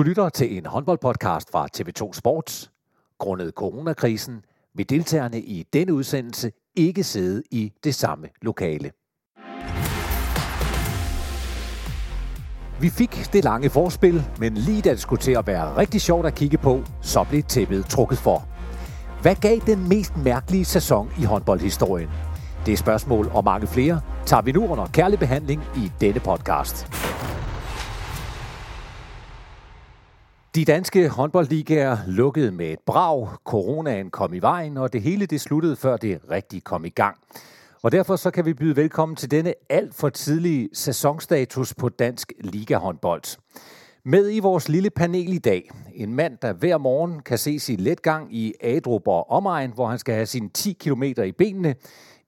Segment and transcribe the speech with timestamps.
[0.00, 2.70] Du lytter til en håndboldpodcast fra TV2 Sports.
[3.18, 8.90] Grundet coronakrisen vil deltagerne i denne udsendelse ikke sidde i det samme lokale.
[12.80, 16.26] Vi fik det lange forspil, men lige da det skulle til at være rigtig sjovt
[16.26, 18.48] at kigge på, så blev tæppet trukket for.
[19.22, 22.10] Hvad gav den mest mærkelige sæson i håndboldhistorien?
[22.66, 27.09] Det er spørgsmål og mange flere tager vi nu under kærlig behandling i denne podcast.
[30.54, 33.28] De danske håndboldligaer lukkede med et brag.
[33.44, 37.16] Coronaen kom i vejen, og det hele det sluttede, før det rigtig kom i gang.
[37.82, 42.32] Og derfor så kan vi byde velkommen til denne alt for tidlige sæsonstatus på dansk
[42.40, 43.38] ligahåndbold.
[44.04, 47.80] Med i vores lille panel i dag, en mand, der hver morgen kan se sin
[47.80, 51.74] letgang i Adrup og omegn, hvor han skal have sine 10 km i benene.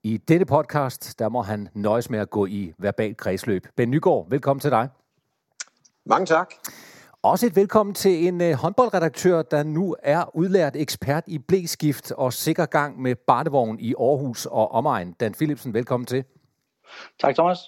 [0.03, 3.67] I denne podcast, der må han nøjes med at gå i verbal kredsløb.
[3.77, 4.89] Ben Nygaard, velkommen til dig.
[6.07, 6.55] Mange tak.
[7.25, 12.33] Også et velkommen til en uh, håndboldredaktør, der nu er udlært ekspert i blæskift og
[12.33, 15.13] sikker gang med barnevogn i Aarhus og omegn.
[15.13, 16.25] Dan Philipsen, velkommen til.
[17.21, 17.59] Tak, Thomas.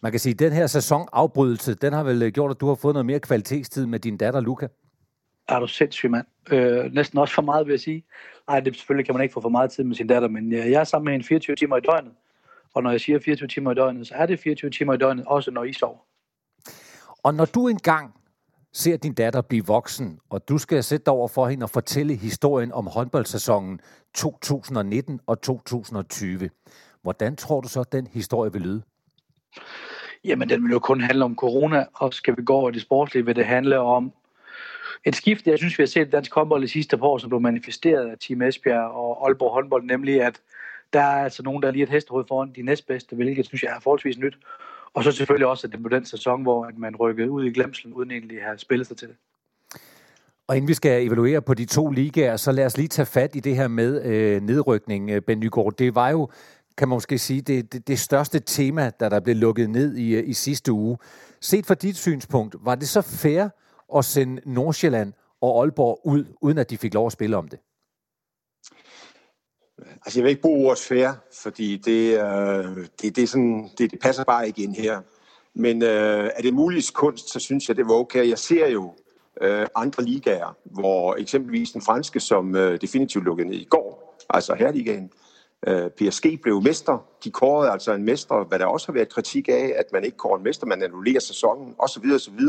[0.00, 2.74] Man kan sige, at den her sæsonafbrydelse, den har vel øh, gjort, at du har
[2.74, 4.68] fået noget mere kvalitetstid med din datter, Luca?
[5.48, 6.26] Er du sindssyg, mand.
[6.50, 8.04] Øh, næsten også for meget, vil jeg sige.
[8.48, 10.72] Nej, det selvfølgelig kan man ikke få for meget tid med sin datter, men jeg
[10.72, 12.12] er sammen med hende 24 timer i døgnet.
[12.74, 15.24] Og når jeg siger 24 timer i døgnet, så er det 24 timer i døgnet,
[15.26, 15.98] også når I sover.
[17.22, 18.14] Og når du engang
[18.74, 22.14] ser din datter blive voksen, og du skal sætte dig over for hende og fortælle
[22.14, 23.80] historien om håndboldsæsonen
[24.14, 26.50] 2019 og 2020.
[27.02, 28.82] Hvordan tror du så, at den historie vil lyde?
[30.24, 33.26] Jamen, den vil jo kun handle om corona, og skal vi gå over det sportslige,
[33.26, 34.12] vil det handle om
[35.04, 37.40] et skift, jeg synes, vi har set dansk håndbold i sidste par år, som blev
[37.40, 40.40] manifesteret af Team Esbjerg og Aalborg håndbold, nemlig at
[40.92, 43.76] der er altså nogen, der er lige et hestehoved foran de næstbedste, hvilket synes jeg
[43.76, 44.38] er forholdsvis nyt.
[44.94, 47.94] Og så selvfølgelig også, at det blev den sæson, hvor man rykkede ud i glemselen,
[47.94, 49.16] uden egentlig at have spillet sig til det.
[50.48, 53.36] Og inden vi skal evaluere på de to ligaer, så lad os lige tage fat
[53.36, 55.72] i det her med øh, nedrykning, øh, Ben Nygaard.
[55.78, 56.28] Det var jo,
[56.76, 60.14] kan man måske sige, det, det, det største tema, da der blev lukket ned i,
[60.14, 60.98] øh, i sidste uge.
[61.40, 63.48] Set fra dit synspunkt, var det så fair
[63.96, 67.58] at sende Nordsjælland og Aalborg ud, uden at de fik lov at spille om det?
[69.78, 71.10] Altså, jeg vil ikke bruge ordet fair,
[71.42, 75.00] fordi det, øh, det, det, er sådan, det, det passer bare ikke ind her.
[75.54, 78.28] Men øh, er det muligt kunst, så synes jeg, det var okay.
[78.28, 78.94] Jeg ser jo
[79.40, 84.54] øh, andre ligaer, hvor eksempelvis den franske, som øh, definitivt lukkede ned i går, altså
[84.54, 85.10] herligaen,
[85.66, 86.98] øh, PSG blev mester.
[87.24, 90.16] De kårede altså en mester, hvad der også har været kritik af, at man ikke
[90.16, 92.04] kårer en mester, man annullerer sæsonen osv.
[92.14, 92.40] osv.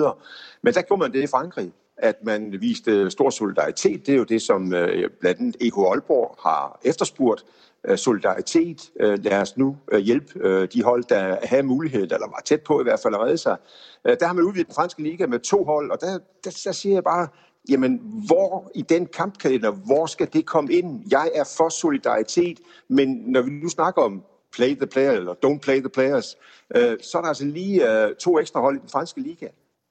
[0.62, 4.06] Men der gjorde man det i Frankrig at man viste stor solidaritet.
[4.06, 7.46] Det er jo det, som øh, blandt andet EH Aalborg har efterspurgt.
[7.88, 8.92] Øh, solidaritet.
[9.00, 12.84] Øh, lad os nu hjælpe de hold, der havde mulighed, eller var tæt på i
[12.84, 13.58] hvert fald at redde sig.
[14.06, 16.96] Der har man udvidet den franske liga med to hold, og der, der, der siger
[16.96, 17.28] jeg bare,
[17.70, 21.04] jamen hvor i den kampkalender, hvor skal det komme ind?
[21.12, 25.60] Jeg er for solidaritet, men når vi nu snakker om play the player, eller don't
[25.60, 26.38] play the players,
[26.76, 29.48] øh, så er der altså lige øh, to ekstra hold i den franske liga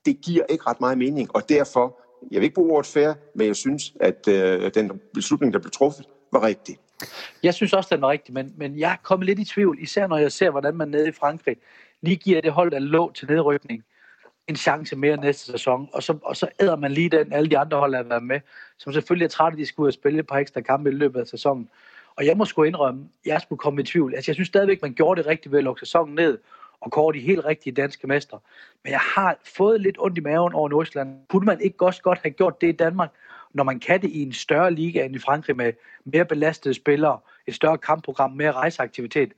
[0.06, 2.00] det giver ikke ret meget mening, og derfor,
[2.30, 5.70] jeg vil ikke bruge ordet færre, men jeg synes, at øh, den beslutning, der blev
[5.70, 6.78] truffet, var rigtig.
[7.42, 10.06] Jeg synes også, den var rigtig, men, men jeg er kommet lidt i tvivl, især
[10.06, 11.56] når jeg ser, hvordan man nede i Frankrig
[12.02, 13.84] lige giver det hold, der lå til nedrykning,
[14.48, 17.58] en chance mere næste sæson, og så, og så æder man lige den, alle de
[17.58, 18.40] andre hold, der har været med,
[18.78, 21.68] som selvfølgelig er trætte, de skulle spille et par ekstra kampe i løbet af sæsonen.
[22.16, 24.14] Og jeg må sgu indrømme, jeg skulle komme i tvivl.
[24.14, 26.38] Altså, jeg synes stadigvæk, man gjorde det rigtigt ved at lukke sæsonen ned,
[26.84, 28.38] og kåre de helt rigtige danske mester.
[28.84, 31.26] Men jeg har fået lidt ondt i maven over Nordsjælland.
[31.28, 33.10] Kunne man ikke også godt have gjort det i Danmark,
[33.54, 35.72] når man kan det i en større liga end i Frankrig med
[36.04, 39.32] mere belastede spillere, et større kampprogram, mere rejseaktivitet?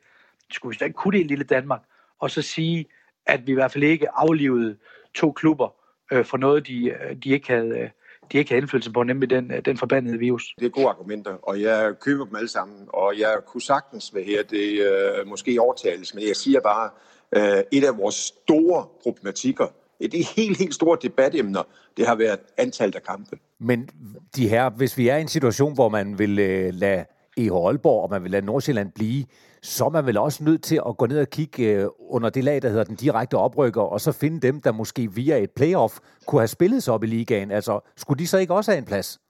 [0.50, 1.80] Skulle vi slet ikke kunne det i lille Danmark?
[2.18, 2.86] Og så sige,
[3.26, 4.76] at vi i hvert fald ikke aflivede
[5.14, 5.74] to klubber
[6.12, 7.78] øh, for noget, de, øh, de ikke havde...
[7.78, 7.90] Øh,
[8.32, 10.54] de ikke havde indflydelse på, nemlig den, øh, den forbandede virus.
[10.58, 14.24] Det er gode argumenter, og jeg køber dem alle sammen, og jeg kunne sagtens være
[14.24, 16.90] her, det øh, måske overtales, men jeg siger bare,
[17.36, 19.66] øh, et af vores store problematikker,
[20.00, 21.62] et af de helt, helt store debatemner,
[21.96, 23.38] det har været antallet af kampe.
[23.58, 23.88] Men
[24.36, 27.04] de her, hvis vi er i en situation, hvor man vil øh, lade
[27.36, 29.24] EH Aalborg, og man vil lade Nordsjælland blive,
[29.62, 32.44] så er man vel også nødt til at gå ned og kigge øh, under det
[32.44, 35.98] lag, der hedder den direkte oprykker, og så finde dem, der måske via et playoff
[36.26, 37.50] kunne have spillet sig op i ligaen.
[37.50, 39.20] Altså, skulle de så ikke også have en plads?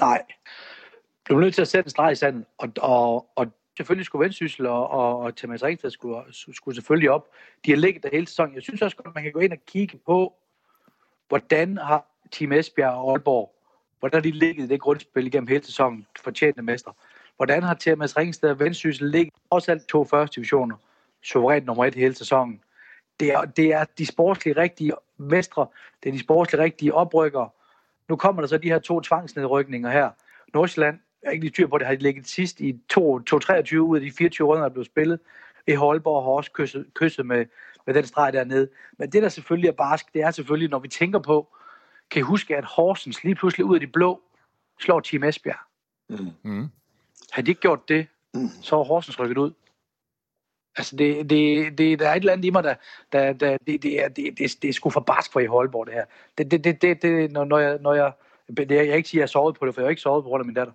[0.00, 0.22] Nej.
[1.28, 4.24] Du er nødt til at sætte en streg i sanden, og, og, og selvfølgelig skulle
[4.24, 7.28] Vendsyssel og, og, og Thomas Ringsted skulle, skulle selvfølgelig op.
[7.64, 8.54] De har ligget der hele sæsonen.
[8.54, 10.34] Jeg synes også godt, man kan gå ind og kigge på,
[11.28, 13.54] hvordan har Team Esbjerg og Aalborg,
[14.00, 16.90] hvordan har de ligget i det grundspil igennem hele sæsonen, fortjente mester.
[17.36, 20.76] Hvordan har Thomas Ringsted og Vendsyssel ligget, også alt to første divisioner,
[21.22, 22.60] suverænt nummer et hele sæsonen.
[23.20, 25.66] Det er, det er de sportslige rigtige mestre,
[26.02, 27.48] det er de sportslige rigtige oprykker,
[28.08, 30.10] Nu kommer der så de her to tvangsnedrykninger her.
[30.54, 32.98] Nordsjælland, jeg er ikke lige tyr på det, har de ligget sidst i 2-23
[33.76, 35.20] ud af de 24 runder, der blev spillet.
[35.66, 37.46] I Holborg har også kysset, kysset med,
[37.86, 38.68] med den streg dernede.
[38.98, 41.56] Men det, der selvfølgelig er barsk, det er selvfølgelig, når vi tænker på,
[42.10, 44.22] kan I huske, at Horsens lige pludselig ud af de blå
[44.80, 45.58] slår Team Esbjerg.
[46.08, 46.50] Mm.
[46.50, 46.68] Mm.
[47.32, 48.48] Havde de ikke gjort det, mm.
[48.62, 49.52] så var Horsens rykket ud.
[50.76, 52.74] Altså, det, det, det, der er et eller andet i mig, der,
[53.12, 55.86] der, der det, det, er, det, det, det er sgu for barsk for i Holborg,
[55.86, 56.04] det her.
[56.38, 58.12] Det, det, det, det, det når, når, jeg, når jeg,
[58.48, 60.24] det, jeg ikke sige, at jeg har sovet på det, for jeg har ikke sovet
[60.24, 60.72] på grund af min datter.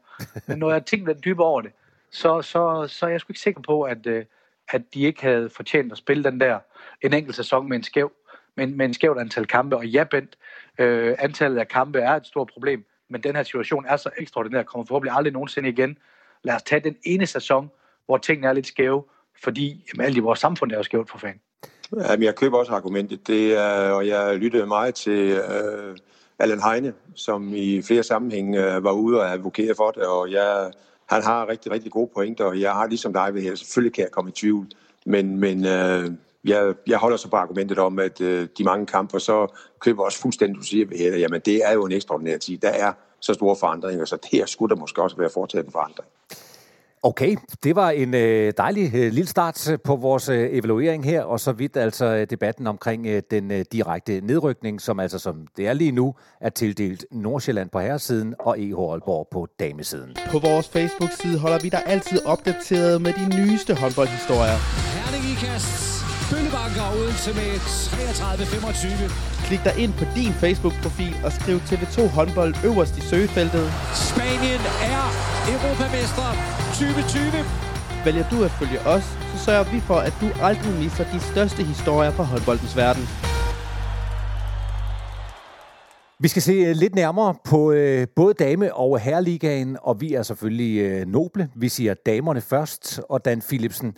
[0.48, 1.71] Men når jeg tænker lidt dybere over det,
[2.12, 4.25] så, så, så er jeg sgu ikke sikker på, at, øh,
[4.69, 6.60] at de ikke havde fortjent at spille den der
[7.01, 8.12] en enkelt sæson med en skæv,
[8.56, 9.77] med, med en skævt antal kampe.
[9.77, 10.38] Og ja, Bent,
[10.80, 14.63] øh, antallet af kampe er et stort problem, men den her situation er så ekstraordinær,
[14.63, 15.98] kommer forhåbentlig aldrig nogensinde igen.
[16.44, 17.72] Lad os tage den ene sæson,
[18.06, 19.04] hvor tingene er lidt skæve,
[19.44, 21.42] fordi jamen, alt i vores samfund er jo skævt for fanden.
[21.98, 25.98] Ja, men jeg køber også argumentet, det er, og jeg lyttede meget til øh,
[26.39, 30.71] Allan Heine, som i flere sammenhænge øh, var ude og advokere for det, og jeg,
[31.06, 34.03] han har rigtig, rigtig gode pointer, og jeg har ligesom dig ved her, selvfølgelig kan
[34.03, 34.68] jeg komme i tvivl,
[35.06, 36.12] men, men øh,
[36.45, 39.47] jeg, jeg holder så på argumentet om, at øh, de mange kampe, så
[39.80, 42.69] køber også fuldstændig, du siger ved her, jamen det er jo en ekstraordinær tid, der
[42.69, 46.09] er så store forandringer, så her skulle der måske også være foretaget en forandring.
[47.04, 51.40] Okay, det var en øh, dejlig øh, lille start på vores øh, evaluering her, og
[51.40, 55.68] så vidt altså øh, debatten omkring øh, den øh, direkte nedrykning, som altså som det
[55.68, 60.16] er lige nu, er tildelt Nordsjælland på herresiden og EH Aalborg på damesiden.
[60.31, 64.57] På vores Facebook-side holder vi dig altid opdateret med de nyeste håndboldhistorier.
[64.96, 65.90] Herning i kast.
[66.31, 67.51] Bøllebanker Odense med
[68.19, 69.48] 33-25.
[69.48, 73.66] Klik dig ind på din Facebook-profil og skriv TV2 håndbold øverst i søgefeltet.
[74.10, 74.62] Spanien
[74.96, 75.04] er
[75.54, 76.30] europamester
[76.80, 77.22] 2020.
[78.06, 81.64] Vælger du at følge os, så sørger vi for, at du aldrig misser de største
[81.64, 83.04] historier fra håndboldens verden.
[86.20, 90.24] Vi skal se øh, lidt nærmere på øh, både dame- og herreligaen, og vi er
[90.24, 91.50] selvfølgelig øh, noble.
[91.56, 93.94] Vi siger damerne først, og Dan Philipsen.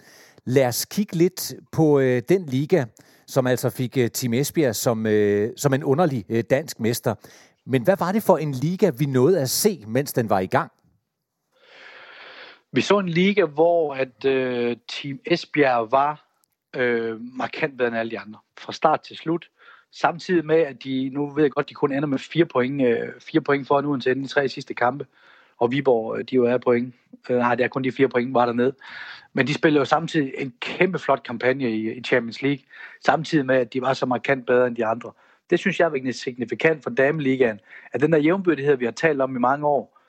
[0.46, 2.86] Lad os kigge lidt på øh, den liga,
[3.28, 7.16] som altså fik øh, Team Esbjerg som, øh, som en underlig øh, dansk mester.
[7.66, 10.46] Men hvad var det for en liga, vi nåede at se, mens den var i
[10.46, 10.72] gang?
[12.74, 16.28] Vi så en liga, hvor at øh, Team Esbjerg var
[16.76, 18.40] øh, markant bedre end alle de andre.
[18.58, 19.50] Fra start til slut.
[19.92, 23.10] Samtidig med, at de, nu ved jeg godt, de kun ender med fire point, øh,
[23.20, 25.06] fire point foran uden til de tre sidste kampe.
[25.58, 26.96] Og Viborg, øh, de jo er point.
[27.30, 28.76] Øh, nej, det er kun de fire point, var dernede.
[29.34, 32.64] Men de spillede jo samtidig en kæmpe flot kampagne i, i Champions League,
[33.06, 35.12] samtidig med, at de var så markant bedre end de andre.
[35.50, 37.60] Det synes jeg er signifikant for dameligaen,
[37.94, 40.00] at den der jævnbyrdighed, vi har talt om i mange år,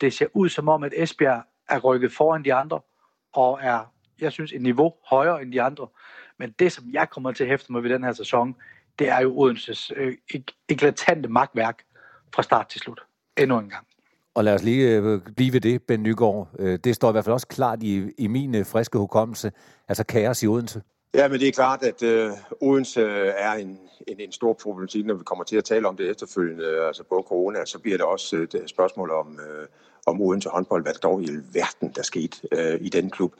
[0.00, 2.80] det ser ud som om, at Esbjerg er rykket foran de andre,
[3.32, 5.86] og er, jeg synes, et niveau højere end de andre.
[6.38, 8.56] Men det, som jeg kommer til at hæfte mig ved den her sæson,
[8.98, 10.14] det er jo Odenses øh,
[10.68, 11.82] eklatante magtværk
[12.34, 13.00] fra start til slut.
[13.36, 13.86] Endnu en gang.
[14.34, 16.48] Og lad os lige øh, blive ved det, Ben Nygaard.
[16.58, 19.52] Øh, det står i hvert fald også klart i, i min øh, friske hukommelse,
[19.88, 20.82] altså kaos i Odense.
[21.14, 22.30] Ja, men det er klart, at øh,
[22.60, 23.78] Odense er en,
[24.08, 27.24] en, en stor problematik, når vi kommer til at tale om det efterfølgende, altså på
[27.28, 29.66] corona, så bliver det også et spørgsmål om, øh,
[30.08, 33.34] om Odense håndbold, hvad der dog i verden der skete øh, i den klub.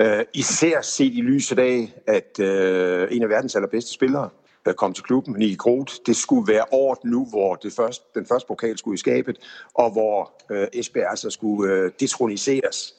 [0.00, 4.28] Øh, især set i lyset af, at øh, en af verdens allerbedste spillere,
[4.68, 5.94] øh, kom til klubben, Nicky Groth.
[6.06, 9.38] Det skulle være året nu, hvor det første, den første pokal skulle i skabet,
[9.74, 12.94] og hvor øh, Esbjerg altså skulle øh, detroniseres.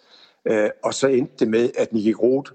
[0.46, 2.52] Øh, og så endte det med, at Nicky Groth,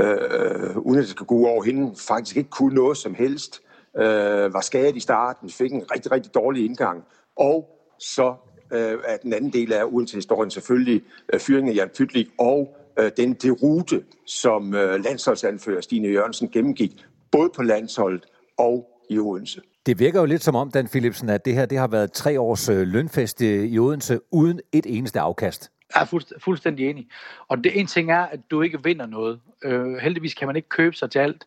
[0.00, 3.62] øh, uden at det skulle gå over hende, faktisk ikke kunne noget som helst.
[3.96, 7.04] Øh, var skadet i starten, fik en rigtig, rigtig dårlig indgang.
[7.36, 7.68] Og
[7.98, 8.34] så
[8.72, 13.10] øh, er den anden del af Odense-historien selvfølgelig øh, fyringen af Jan Pytlik og øh,
[13.16, 18.26] den derute, som øh, landsholdsanfører Stine Jørgensen gennemgik, både på landsholdet
[18.58, 19.60] og i Odense.
[19.86, 22.40] Det virker jo lidt som om, Dan Philipsen, at det her det har været tre
[22.40, 25.70] års øh, lønfest i Odense uden et eneste afkast.
[25.94, 27.08] Jeg er fuldst- fuldstændig enig.
[27.48, 29.40] Og det ene ting er, at du ikke vinder noget.
[29.64, 31.46] Øh, heldigvis kan man ikke købe sig til alt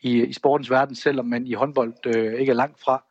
[0.00, 3.04] i, i sportens verden, selvom man i håndbold øh, ikke er langt fra.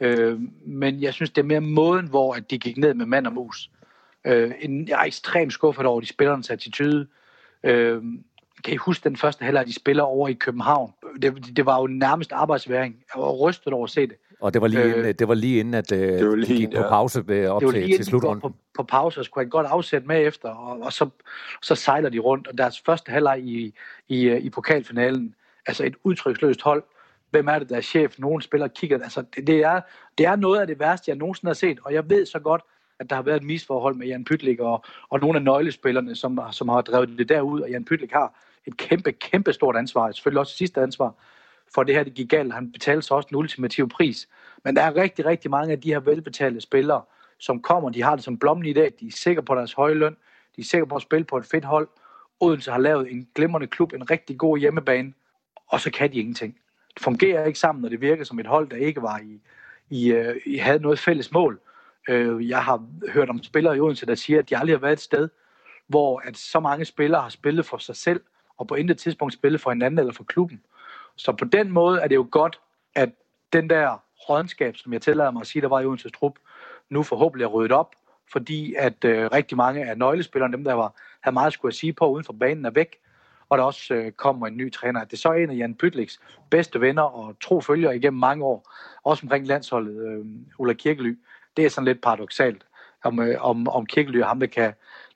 [0.00, 3.26] Øh, men jeg synes, det er mere måden, hvor at de gik ned med mand
[3.26, 3.70] og mus.
[4.26, 7.06] Øh, en, jeg er ekstremt skuffet over de spillernes attitude.
[7.64, 8.02] Øh,
[8.64, 10.92] kan I huske den første halvleg, de spiller over i København?
[11.22, 12.96] Det, det var jo nærmest arbejdsværing.
[13.14, 14.16] Jeg var rystet over at se det.
[14.40, 16.54] Og det var lige, øh, inden, det var lige inden, at øh, det var lige,
[16.54, 17.48] de gik på pause ja.
[17.48, 18.40] op det var lige til, til slutrunden.
[18.40, 21.08] På, på pause, og skulle have godt afsæt med efter, og, og så,
[21.62, 22.48] så sejler de rundt.
[22.48, 23.74] Og deres første halvleg i,
[24.08, 25.34] i, øh, i pokalfinalen,
[25.66, 26.82] altså et udtryksløst hold,
[27.30, 28.18] hvem er det, der er chef?
[28.18, 29.02] Nogen spiller kigger.
[29.02, 29.80] Altså, det, det, er,
[30.18, 32.62] det er noget af det værste, jeg nogensinde har set, og jeg ved så godt,
[32.98, 36.40] at der har været et misforhold med Jan Pytlik og, og nogle af nøglespillerne, som,
[36.52, 38.34] som har drevet det derud, og Jan Pytlik har
[38.66, 41.14] et kæmpe, kæmpe stort ansvar, selvfølgelig også sidste ansvar,
[41.74, 42.52] for det her, det gik galt.
[42.52, 44.28] Han betalte så også den ultimative pris.
[44.64, 47.02] Men der er rigtig, rigtig mange af de her velbetalte spillere,
[47.38, 49.94] som kommer, de har det som blommen i dag, de er sikre på deres høje
[49.94, 50.16] løn,
[50.56, 51.88] de er sikre på at spille på et fedt hold.
[52.40, 55.12] Odense har lavet en glimrende klub, en rigtig god hjemmebane,
[55.68, 56.56] og så kan de ingenting.
[57.00, 59.40] Fungerer ikke sammen, når det virker som et hold, der ikke var i,
[59.90, 61.60] i, øh, i havde noget fælles mål.
[62.08, 64.92] Øh, jeg har hørt om spillere i Odense, der siger, at de aldrig har været
[64.92, 65.28] et sted,
[65.86, 68.20] hvor at så mange spillere har spillet for sig selv,
[68.58, 70.60] og på intet tidspunkt spillet for hinanden eller for klubben.
[71.16, 72.60] Så på den måde er det jo godt,
[72.94, 73.10] at
[73.52, 76.34] den der rådenskab, som jeg tillader mig at sige, der var i Odenses trup,
[76.90, 77.94] nu forhåbentlig er ryddet op,
[78.32, 82.08] fordi at øh, rigtig mange af nøglespillerne, dem der var, havde meget skulle sige på
[82.10, 82.96] uden for banen, er væk,
[83.50, 85.04] og der også øh, kommer en ny træner.
[85.04, 88.72] Det er så en af Jan Pytliks bedste venner og tro følger igennem mange år,
[89.04, 90.26] også omkring landsholdet, øh,
[90.58, 91.18] Ulla Kirkely.
[91.56, 92.66] Det er sådan lidt paradoxalt,
[93.04, 94.72] om, øh, om, om Kirkely og ham, der kan,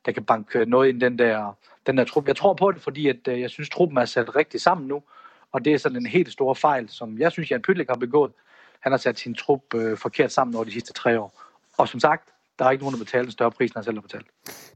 [0.07, 2.27] der kan banke noget ind den der, den der trup.
[2.29, 5.03] Jeg tror på det, fordi at, øh, jeg synes, truppen er sat rigtig sammen nu,
[5.53, 8.33] og det er sådan en helt stor fejl, som jeg synes, Jan Pytlik har begået.
[8.81, 11.43] Han har sat sin trup øh, forkert sammen over de sidste tre år.
[11.79, 13.97] Og som sagt, der er ikke nogen, der betaler en større pris, end han selv
[13.97, 14.27] har betalt.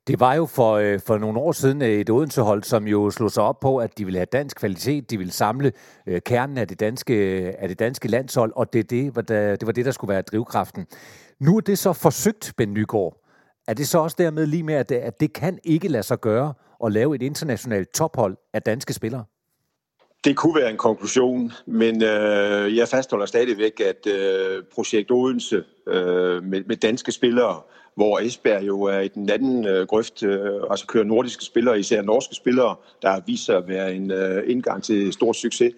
[0.07, 3.31] Det var jo for, øh, for nogle år siden øh, et Odensehold, som jo slog
[3.31, 5.73] sig op på, at de ville have dansk kvalitet, de ville samle
[6.07, 9.57] øh, kernen af det danske, øh, af det danske landshold, og det, det, var der,
[9.57, 10.87] det var det, der skulle være drivkraften.
[11.41, 13.25] Nu er det så forsøgt, Ben Nygaard.
[13.69, 16.21] Er det så også dermed lige med, at det, at det kan ikke lade sig
[16.21, 16.55] gøre
[16.85, 19.25] at lave et internationalt tophold af danske spillere?
[20.25, 26.43] Det kunne være en konklusion, men øh, jeg fastholder stadigvæk, at øh, projekt Odense øh,
[26.43, 27.61] med, med danske spillere,
[27.95, 32.03] hvor Esbjerg jo er i den anden øh, grøft, øh, altså kører nordiske spillere, især
[32.03, 35.75] norske spillere, der har vist sig at være en øh, indgang til stor succes.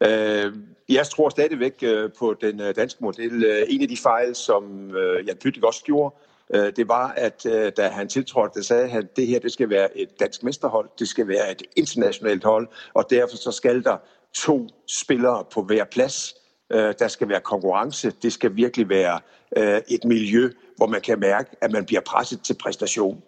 [0.00, 0.52] Øh,
[0.88, 3.44] jeg tror stadigvæk øh, på den øh, danske model.
[3.44, 6.14] Øh, en af de fejl, som øh, Jan Pytlik også gjorde,
[6.54, 9.70] Øh, det var, at øh, da han tiltrådte, sagde han, at det her det skal
[9.70, 13.96] være et dansk mesterhold, det skal være et internationalt hold, og derfor så skal der
[14.34, 16.34] to spillere på hver plads.
[16.72, 19.20] Øh, der skal være konkurrence, det skal virkelig være
[19.56, 23.22] øh, et miljø, hvor man kan mærke, at man bliver presset til præstation.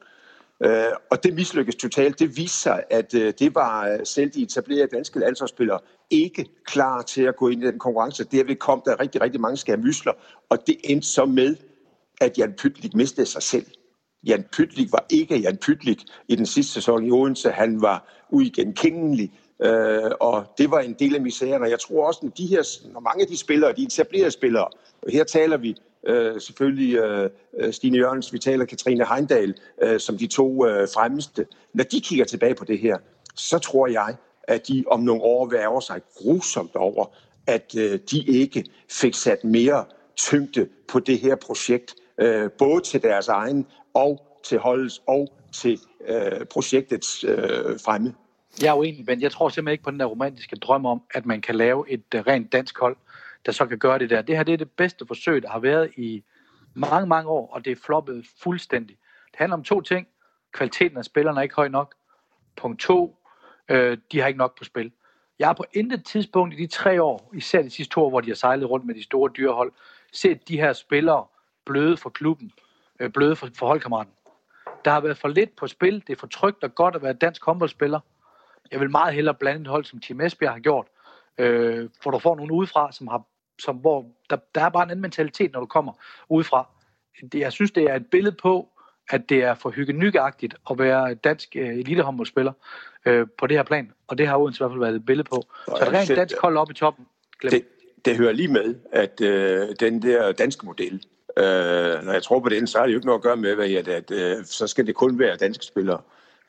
[1.11, 2.18] Og det mislykkes totalt.
[2.18, 5.78] Det viste sig, at det var selv de etablerede danske landsholdsspillere
[6.11, 8.25] ikke klar til at gå ind i den konkurrence.
[8.25, 10.12] Derved kom der rigtig, rigtig mange skærmysler,
[10.49, 11.56] og det endte så med,
[12.20, 13.66] at Jan Pytlik mistede sig selv.
[14.26, 17.50] Jan Pytlik var ikke Jan Pytlik i den sidste sæson i Odense.
[17.50, 19.32] Han var uigenkendelig,
[19.62, 21.62] øh, og det var en del af misæren.
[21.62, 24.68] Og jeg tror også, at de her, når mange af de spillere, de etablerede spillere,
[25.02, 30.18] og her taler vi øh, selvfølgelig øh, Stine Jørgens, vi taler Katrine Heindal, øh, som
[30.18, 31.46] de to øh, fremmeste.
[31.75, 32.99] Når de kigger tilbage på det her,
[33.35, 37.06] så tror jeg, at de om nogle år værger sig grusomt over,
[37.46, 39.85] at øh, de ikke fik sat mere
[40.16, 45.78] tyngde på det her projekt, øh, både til deres egen og til holdets og til
[46.08, 48.14] øh, projektets øh, fremme.
[48.62, 51.26] Jeg er uenig, men jeg tror simpelthen ikke på den der romantiske drøm om, at
[51.26, 52.96] man kan lave et uh, rent dansk hold,
[53.46, 54.23] der så kan gøre det der.
[54.23, 56.25] Det her det er det bedste forsøg, der har været i
[56.75, 58.96] mange, mange år, og det er floppet fuldstændig.
[59.30, 60.06] Det handler om to ting.
[60.52, 61.94] Kvaliteten af spillerne er ikke høj nok.
[62.56, 63.16] Punkt to,
[63.68, 64.92] øh, de har ikke nok på spil.
[65.38, 68.20] Jeg har på intet tidspunkt i de tre år, især de sidste to år, hvor
[68.20, 69.73] de har sejlet rundt med de store dyrehold,
[70.12, 71.25] set de her spillere
[71.66, 72.52] bløde for klubben,
[73.00, 74.12] øh, bløde for, for holdkammeraten.
[74.85, 76.02] Der har været for lidt på spil.
[76.06, 78.00] Det er for trygt og godt at være dansk håndboldspiller.
[78.70, 80.87] Jeg vil meget hellere blande et hold, som Team Esbjerg har gjort,
[81.38, 83.23] øh, hvor du får nogen udefra, som har,
[83.58, 85.92] som, hvor der, der er bare en anden mentalitet, når du kommer
[86.28, 86.68] udefra.
[87.32, 88.68] Det, jeg synes, det er et billede på,
[89.11, 92.52] at det er for hyggenygagtigt at være dansk øh, elitehåndboldspiller
[93.06, 93.92] øh, på det her plan.
[94.06, 95.42] Og det har Odense i hvert fald været et billede på.
[95.66, 97.06] Så er rent dansk hold op i toppen.
[97.40, 97.50] Glem.
[97.50, 97.64] Det,
[98.04, 101.04] det hører lige med, at øh, den der danske model,
[101.36, 103.50] Øh, når jeg tror på det, så har det jo ikke noget at gøre med,
[103.50, 106.00] at, at, at øh, så skal det kun være danske spillere.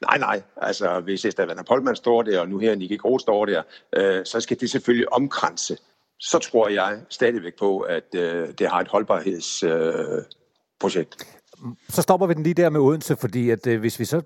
[0.01, 0.41] Nej, nej.
[0.58, 3.62] Altså, hvis Estavana Polman står der, og nu her Nicky Gro står der,
[3.96, 5.77] øh, så skal det selvfølgelig omkranse.
[6.20, 11.27] Så tror jeg stadigvæk på, at øh, det har et holdbarhedsprojekt.
[11.65, 14.22] Øh, så stopper vi den lige der med Odense, fordi at, øh, hvis vi så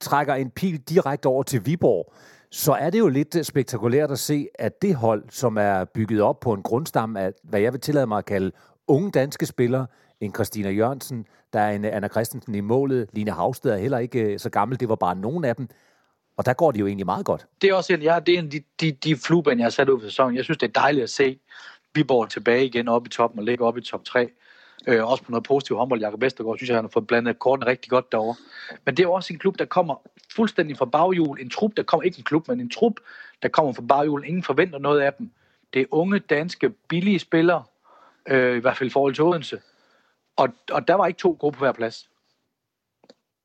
[0.00, 2.12] trækker en pil direkte over til Viborg,
[2.50, 6.20] så er det jo lidt øh, spektakulært at se, at det hold, som er bygget
[6.20, 8.52] op på en grundstamme af, hvad jeg vil tillade mig at kalde
[8.88, 9.86] unge danske spillere,
[10.24, 14.20] en Christina Jørgensen, der er en Anna Christensen i målet, Line Havsted er heller ikke
[14.20, 15.68] øh, så gammel, det var bare nogen af dem.
[16.36, 17.46] Og der går det jo egentlig meget godt.
[17.62, 19.70] Det er også en, ja, det er en af de, de, de flueben, jeg har
[19.70, 20.36] sat ud for sæsonen.
[20.36, 21.38] Jeg synes, det er dejligt at se
[21.94, 24.30] Viborg tilbage igen op i toppen og ligge op i top 3.
[24.86, 26.00] Øh, også på noget positivt håndbold.
[26.00, 28.36] Jakob Vestergaard synes jeg, han har fået blandet kortene rigtig godt derovre.
[28.84, 29.94] Men det er også en klub, der kommer
[30.36, 31.40] fuldstændig fra baghjul.
[31.40, 32.94] En trup, der kommer ikke en klub, men en trup,
[33.42, 34.24] der kommer fra baghjul.
[34.26, 35.30] Ingen forventer noget af dem.
[35.74, 37.62] Det er unge, danske, billige spillere,
[38.28, 39.60] øh, i hvert fald i forhold til Odense.
[40.36, 42.08] Og, og der var ikke to gode på hver plads.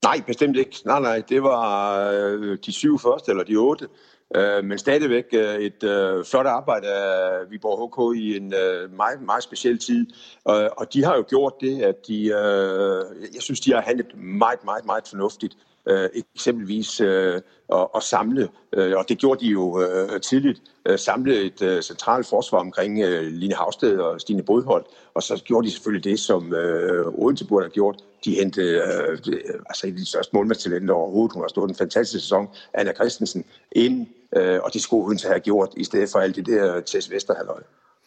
[0.03, 0.75] Nej, bestemt ikke.
[0.85, 3.87] Nej, nej, det var øh, de syv første, eller de otte.
[4.35, 7.77] Øh, men stadigvæk øh, et øh, flot arbejde af Viborg
[8.11, 10.05] HK i en øh, meget, meget speciel tid.
[10.43, 14.17] Og, og de har jo gjort det, at de, øh, jeg synes, de har handlet
[14.17, 17.41] meget, meget, meget fornuftigt øh, eksempelvis øh,
[17.73, 21.81] at, at samle, øh, og det gjorde de jo øh, tidligt, øh, samle et øh,
[21.81, 26.19] centralt forsvar omkring øh, Line Havsted og Stine Bodholt, og så gjorde de selvfølgelig det,
[26.19, 27.95] som øh, Odense burde have gjort.
[28.25, 31.33] De hentede øh, øh altså et af de største målmandstalenter overhovedet.
[31.33, 35.39] Hun har stået en fantastisk sæson, Anna Christensen, ind, øh, og det skulle hun have
[35.39, 37.61] gjort, i stedet for alt det der Tess Vesterhaløj.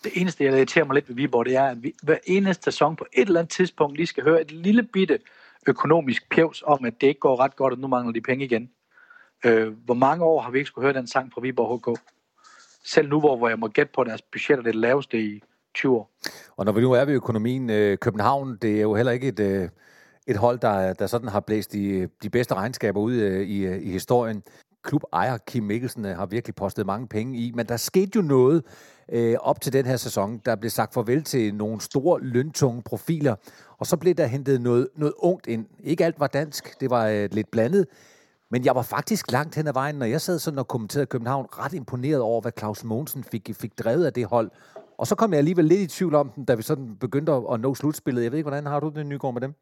[0.05, 2.97] Det eneste, jeg irriterer mig lidt ved Viborg, det er, at vi hver eneste sæson
[2.97, 5.19] på et eller andet tidspunkt lige skal høre et lille bitte
[5.67, 8.71] økonomisk pjevs om, at det ikke går ret godt, og nu mangler de penge igen.
[9.45, 12.01] Øh, hvor mange år har vi ikke skulle høre den sang fra Viborg HK?
[12.85, 15.43] Selv nu, hvor, hvor jeg må gætte på, at deres budget er det laveste i
[15.75, 16.11] 20 år.
[16.57, 19.41] Og når vi nu er ved økonomien, øh, København, det er jo heller ikke et,
[19.41, 19.69] øh,
[20.27, 23.83] et hold, der, der sådan har blæst de, de bedste regnskaber ud øh, i, øh,
[23.83, 24.43] i historien.
[24.83, 28.65] Klubejer Kim Mikkelsen øh, har virkelig postet mange penge i, men der skete jo noget
[29.13, 30.41] øh, op til den her sæson.
[30.45, 33.35] Der blev sagt farvel til nogle store, løntunge profiler,
[33.79, 35.67] og så blev der hentet noget, noget ungt ind.
[35.85, 37.87] Ikke alt var dansk, det var øh, lidt blandet,
[38.51, 41.47] men jeg var faktisk langt hen ad vejen, når jeg sad sådan og kommenterede København,
[41.51, 44.51] ret imponeret over, hvad Claus Mogensen fik, fik drevet af det hold.
[44.99, 47.61] Og så kom jeg alligevel lidt i tvivl om den, da vi sådan begyndte at,
[47.61, 48.23] nå slutspillet.
[48.23, 49.55] Jeg ved ikke, hvordan har du det, Nygaard, med dem?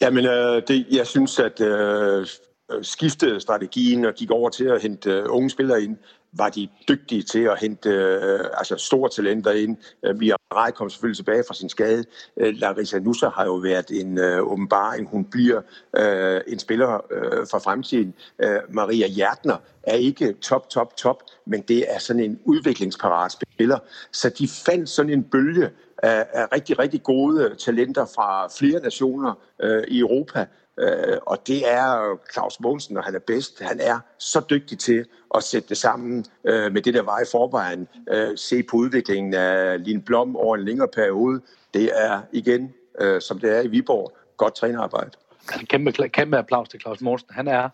[0.00, 2.26] Jamen, øh, det, jeg synes, at øh,
[2.72, 5.96] Øh, skiftede strategien og gik over til at hente øh, unge spillere ind
[6.32, 9.76] var de dygtige til at hente øh, altså store talenter ind.
[10.02, 12.04] Vi Mia Rej kom selvfølgelig tilbage fra sin skade.
[12.36, 15.08] Øh, Larissa Nusa har jo været en øh, åbenbaring.
[15.08, 15.60] Hun bliver
[15.96, 18.14] øh, en spiller øh, for fremtiden.
[18.42, 23.78] Øh, Maria Hjertner er ikke top, top, top, men det er sådan en udviklingsparat spiller.
[24.12, 25.70] Så de fandt sådan en bølge
[26.02, 30.46] af, af rigtig, rigtig gode talenter fra flere nationer øh, i Europa,
[30.78, 33.62] Øh, og det er Claus Mogensen, når han er bedst.
[33.62, 35.04] Han er så dygtig til
[35.34, 37.88] at sætte det sammen øh, med det, der var i forvejen.
[38.10, 41.40] Øh, se på udviklingen af Line Blom over en længere periode.
[41.74, 45.10] Det er igen, øh, som det er i Viborg, godt trænerarbejde.
[45.52, 47.28] Altså, kæmpe, kæmpe applaus til Claus Mogensen.
[47.30, 47.68] Han er,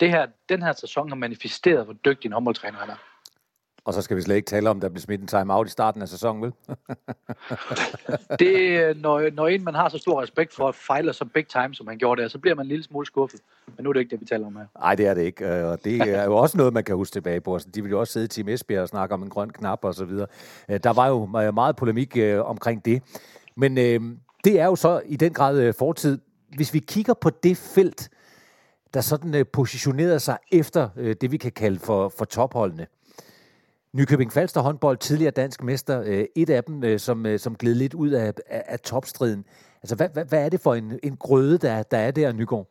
[0.00, 3.09] det her, den her sæson har manifesteret, hvor dygtig en håndboldtræner han er.
[3.84, 5.70] Og så skal vi slet ikke tale om, at der bliver smidt en time-out i
[5.70, 6.52] starten af sæsonen, vel?
[8.38, 11.74] det, når, når en man har så stor respekt for, at fejler så big time,
[11.74, 13.40] som han gjorde der, så bliver man en lille smule skuffet.
[13.76, 14.64] Men nu er det ikke det, vi taler om her.
[14.78, 15.46] Nej, det er det ikke.
[15.46, 17.54] Øh, og det er jo også noget, man kan huske tilbage på.
[17.54, 19.84] Altså, de vil jo også sidde i Team Esbjerg og snakke om en grøn knap
[19.84, 20.26] og så videre.
[20.68, 23.02] Øh, der var jo meget polemik øh, omkring det.
[23.56, 24.00] Men øh,
[24.44, 26.18] det er jo så i den grad fortid.
[26.56, 28.08] Hvis vi kigger på det felt,
[28.94, 30.88] der sådan positionerede sig efter
[31.20, 32.86] det, vi kan kalde for, for topholdene,
[33.92, 37.74] Nykøbing Falster håndbold, tidligere dansk mester, øh, et af dem, øh, som, øh, som gled
[37.74, 39.44] lidt ud af, af, af topstriden.
[39.82, 42.66] Altså, hvad, hvad, hvad er det for en, en grøde, der, der er der, Nygaard?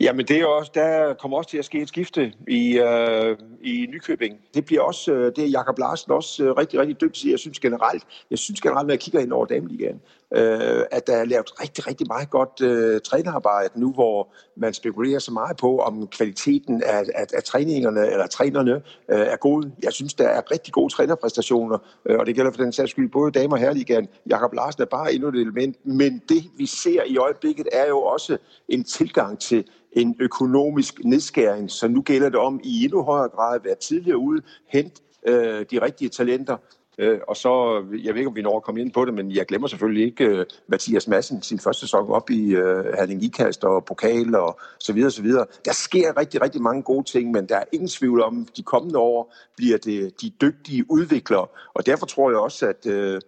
[0.00, 3.86] Jamen det er også, der kommer også til at ske et skifte i, øh, i
[3.90, 4.38] Nykøbing.
[4.54, 7.60] Det bliver også, øh, det er Jakob Larsen også øh, rigtig, rigtig dygtig Jeg synes
[7.60, 10.00] generelt, jeg synes generelt, når jeg kigger ind over dameligaen,
[10.36, 15.18] øh, at der er lavet rigtig, rigtig meget godt øh, trænerarbejde nu, hvor man spekulerer
[15.18, 18.72] så meget på, om kvaliteten af, af, af træningerne eller trænerne
[19.08, 19.70] øh, er god.
[19.82, 23.10] Jeg synes, der er rigtig gode trænerpræstationer, øh, og det gælder for den sags skyld
[23.10, 24.08] både damer og herreligaen.
[24.30, 27.98] Jakob Larsen er bare endnu et element, men det vi ser i øjeblikket er jo
[27.98, 33.28] også en tilgang til en økonomisk nedskæring, så nu gælder det om i endnu højere
[33.28, 36.56] grad at være tidligere ude, hente øh, de rigtige talenter,
[36.98, 39.30] Øh, og så, jeg ved ikke, om vi når at komme ind på det, men
[39.30, 43.64] jeg glemmer selvfølgelig ikke øh, Mathias Madsen, sin første sæson op i øh, Herning Ikast
[43.64, 45.46] og pokal og så videre, så videre.
[45.64, 48.62] Der sker rigtig, rigtig mange gode ting, men der er ingen tvivl om, at de
[48.62, 51.46] kommende år bliver det de dygtige udviklere.
[51.74, 53.20] Og derfor tror jeg også, at øh,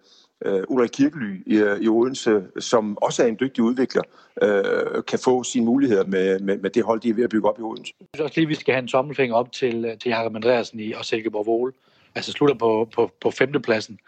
[0.47, 4.03] uh, Ulrik Kirkely i, i Odense, som også er en dygtig udvikler,
[4.43, 7.49] uh, kan få sine muligheder med, med, med det hold, de er ved at bygge
[7.49, 7.93] op i Odense.
[8.01, 10.93] Jeg synes også lige, vi skal have en tommelfinger op til, til Jakob Andreasen i,
[10.93, 11.73] og Silkeborg Vole
[12.15, 13.99] altså slutter på, på, på femtepladsen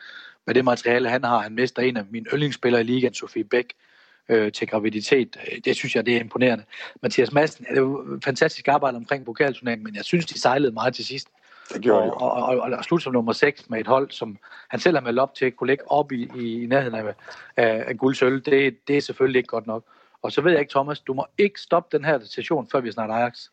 [0.47, 1.39] med det materiale, han har.
[1.39, 3.73] Han mister en af mine yndlingsspillere i ligaen, Sofie Bæk,
[4.29, 5.37] øh, til graviditet.
[5.65, 6.65] Det synes jeg, det er imponerende.
[7.03, 10.95] Mathias Madsen, det er jo fantastisk arbejde omkring pokalturneringen, men jeg synes, de sejlede meget
[10.95, 11.29] til sidst.
[11.75, 14.39] Det gjorde og, og, og, og, og slutte som nummer 6 med et hold, som
[14.69, 17.15] han selv har meldt op til at kunne lægge op i, i, i nærheden af,
[17.57, 19.85] af, af guldsøl, det, det er selvfølgelig ikke godt nok.
[20.23, 22.93] Og så ved jeg ikke, Thomas, du må ikke stoppe den her session, før vi
[22.93, 23.49] snart Ajax.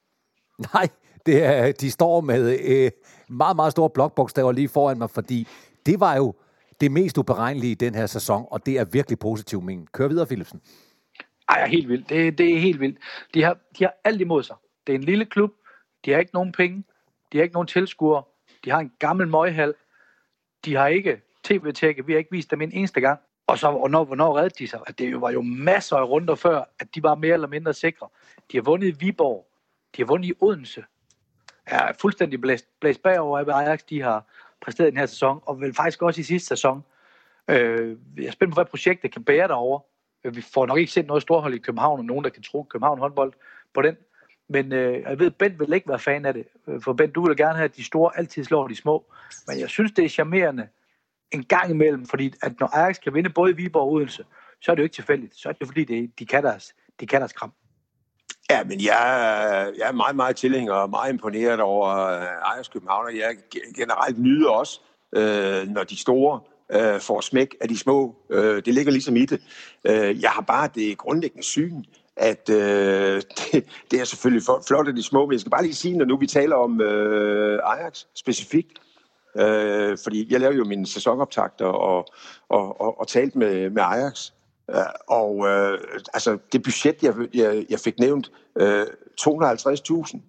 [0.74, 0.88] Nej,
[1.26, 2.92] det er, de står med øh,
[3.30, 5.48] meget, meget store blokbogstaver lige foran mig, fordi
[5.86, 6.34] det var jo
[6.82, 9.88] det mest uberegnelige i den her sæson, og det er virkelig positivt men.
[9.92, 10.62] Kør videre, Philipsen.
[11.50, 12.10] Ej, jeg er helt vildt.
[12.10, 12.98] Det, det er helt vildt.
[13.34, 14.56] De har, de har alt imod sig.
[14.88, 15.52] Det er en lille klub.
[16.06, 16.84] De har ikke nogen penge.
[17.32, 18.24] De har ikke nogen tilskuere.
[18.66, 19.74] De har en gammel møghal.
[20.66, 22.06] De har ikke tv-tække.
[22.06, 23.20] Vi har ikke vist dem en eneste gang.
[23.48, 24.80] Og så, hvornår, hvornår reddede de sig?
[24.88, 28.08] At det var jo masser af runder før, at de var mere eller mindre sikre.
[28.52, 29.48] De har vundet i Viborg.
[29.96, 30.84] De har vundet i Odense.
[31.66, 34.26] er fuldstændig blæst, blæst bagover af, hvad Ajax de har
[34.62, 36.84] præsteret i den her sæson, og vel faktisk også i sidste sæson.
[37.48, 39.80] Øh, jeg er spændt på, hvad projektet kan bære derover.
[40.24, 42.64] Øh, vi får nok ikke set noget storhold i København, og nogen, der kan tro
[42.64, 43.34] København håndbold
[43.74, 43.96] på den.
[44.50, 46.46] Men øh, jeg ved, Bent vil ikke være fan af det.
[46.68, 49.14] Øh, for Bent, du vil gerne have, at de store altid slår de små.
[49.48, 50.68] Men jeg synes, det er charmerende
[51.32, 54.26] en gang imellem, fordi at når Ajax kan vinde både i Viborg og Odense,
[54.62, 55.36] så er det jo ikke tilfældigt.
[55.36, 57.54] Så er det fordi, det, de, kan deres, de kan deres kram.
[58.54, 63.06] Ja, men jeg, jeg er meget, meget tilhænger og meget imponeret over øh, Ajax København,
[63.06, 63.36] og jeg
[63.76, 64.82] generelt nyder også,
[65.16, 66.39] øh, når de store
[66.72, 68.16] øh, får smæk af de små.
[68.30, 69.42] Øh, det ligger ligesom i det.
[69.86, 71.84] Øh, jeg har bare det grundlæggende syn,
[72.18, 75.76] at øh, det, det er selvfølgelig flot af de små, men jeg skal bare lige
[75.76, 78.82] sige, når nu vi taler om øh, Ajax specifikt,
[79.38, 82.06] øh, fordi jeg laver jo mine sæsonoptagter og,
[82.50, 84.32] og, og, og talt med, med Ajax,
[84.69, 85.80] Øh, og øh,
[86.13, 88.86] altså det budget, jeg, jeg, jeg fik nævnt, øh,
[89.21, 90.19] 250.000,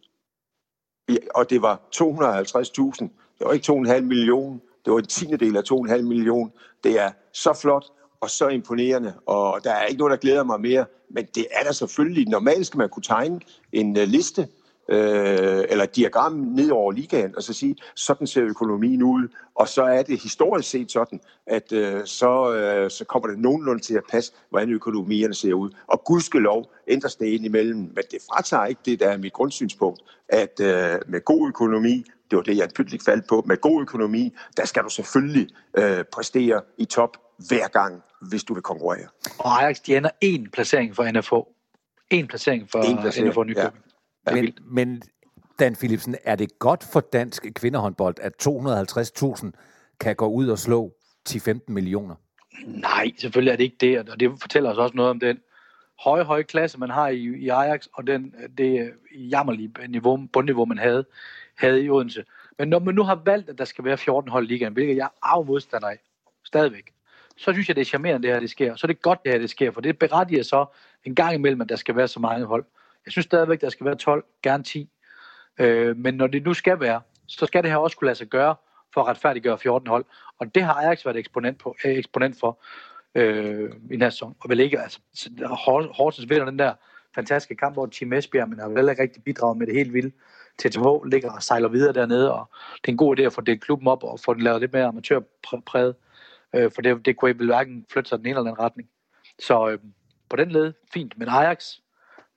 [1.34, 5.62] og det var 250.000, det var ikke 2,5 millioner, det var en tiende del af
[5.72, 6.50] 2,5 millioner.
[6.84, 7.84] Det er så flot
[8.20, 11.64] og så imponerende, og der er ikke noget, der glæder mig mere, men det er
[11.64, 12.28] der selvfølgelig.
[12.28, 13.40] Normalt skal man kunne tegne
[13.72, 14.48] en øh, liste,
[14.88, 19.82] øh, eller diagram ned over ligaen, og så sige, sådan ser økonomien ud, og så
[19.82, 24.02] er det historisk set sådan, at øh, så, øh, så kommer det nogenlunde til at
[24.10, 25.70] passe, hvordan økonomierne ser ud.
[25.86, 30.00] Og gudskelov ændres det ind imellem, men det fratager ikke det, der er mit grundsynspunkt,
[30.28, 34.34] at øh, med god økonomi, det var det, jeg pytligt faldt på, med god økonomi,
[34.56, 37.16] der skal du selvfølgelig øh, præstere i top
[37.48, 39.06] hver gang, hvis du vil konkurrere.
[39.38, 41.48] Og Ajax, de ender en placering for NFO.
[42.10, 43.74] En placering for en placering, NFO Nykøbing.
[43.74, 43.93] Ja.
[44.32, 45.02] Men, men
[45.58, 49.50] Dan Philipsen, er det godt for dansk kvindehåndbold, at 250.000
[50.00, 50.92] kan gå ud og slå
[51.28, 52.14] 10-15 millioner?
[52.66, 55.38] Nej, selvfølgelig er det ikke det, og det fortæller os også noget om den
[56.00, 60.78] høje, høje klasse, man har i, i Ajax, og den, det jammerlige niveau, bundniveau, man
[60.78, 61.06] havde,
[61.54, 62.24] havde i Odense.
[62.58, 64.96] Men når man nu har valgt, at der skal være 14 hold i ligaen, hvilket
[64.96, 65.98] jeg er modstander af,
[66.44, 66.92] stadigvæk,
[67.36, 68.76] så synes jeg, det er charmerende, det her det sker.
[68.76, 70.66] Så er det godt, det her det sker, for det berettiger så
[71.04, 72.64] en gang imellem, at der skal være så mange hold.
[73.06, 74.90] Jeg synes stadigvæk, der skal være 12, gerne 10.
[75.60, 78.26] Øh, men når det nu skal være, så skal det her også kunne lade sig
[78.26, 78.54] gøre
[78.94, 80.04] for at retfærdiggøre 14 hold.
[80.38, 82.62] Og det har Ajax været eksponent, på, øh, eksponent for
[83.14, 84.36] øh, i den her sæson.
[84.40, 84.98] Og vel ikke, altså,
[85.92, 86.74] Horsens vinder den der
[87.14, 90.14] fantastiske kamp over Team Esbjerg, men har vel ikke rigtig bidraget med det helt vildt.
[90.58, 93.60] TTH ligger og sejler videre dernede, og det er en god idé at få det
[93.60, 95.94] klubben op og få den lavet lidt mere amatørpræget,
[96.54, 98.88] øh, for det, det kunne ikke hverken flytte sig den ene eller den retning.
[99.38, 99.78] Så øh,
[100.30, 101.18] på den led, fint.
[101.18, 101.74] Men Ajax,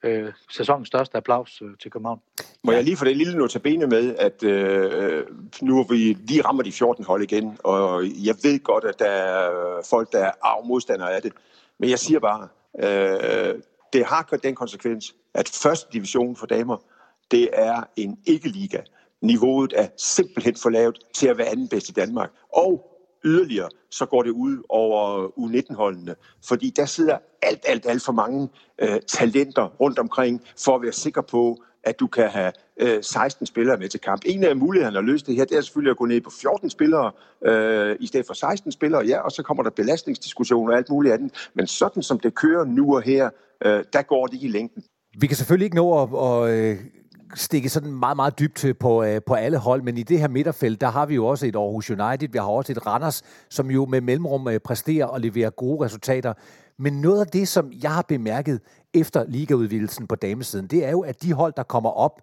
[0.04, 2.20] øh, sæsonens største applaus øh, til København.
[2.64, 5.26] Må jeg lige få det lille notabene med, at øh,
[5.62, 9.06] nu er vi lige rammer de 14 hold igen, og jeg ved godt, at der
[9.06, 11.34] er folk, der er arvmodstandere af det.
[11.80, 12.48] Men jeg siger bare,
[12.80, 13.56] øh,
[13.94, 16.78] det har den konsekvens, at første division for damer,
[17.32, 18.82] det er en ikke-liga.
[19.22, 22.30] Niveauet er simpelthen for lavt til at være anden bedst i Danmark.
[22.54, 22.97] Og
[23.28, 26.16] yderligere, så går det ud over U19-holdene,
[26.48, 28.50] fordi der sidder alt, alt, alt for mange
[28.82, 33.46] øh, talenter rundt omkring, for at være sikker på, at du kan have øh, 16
[33.46, 34.22] spillere med til kamp.
[34.26, 36.70] En af mulighederne at løse det her, det er selvfølgelig at gå ned på 14
[36.70, 37.12] spillere,
[37.46, 41.14] øh, i stedet for 16 spillere, ja, og så kommer der belastningsdiskussioner og alt muligt
[41.14, 41.50] andet.
[41.54, 43.30] Men sådan som det kører nu og her,
[43.66, 44.84] øh, der går det ikke i længden.
[45.20, 46.78] Vi kan selvfølgelig ikke nå at, at øh,
[47.36, 50.28] stikke sådan meget, meget dybt øh, på, øh, på alle hold, men i det her
[50.28, 53.72] midterfelt, der har vi jo også et Aarhus United, vi har også et Randers, som
[53.72, 56.34] jo med mellemrum øh, præsterer og leverer gode resultater.
[56.78, 58.62] Men noget af det, som jeg har bemærket
[58.94, 62.22] efter ligaudvidelsen på damesiden, det er jo, at de hold, der kommer op,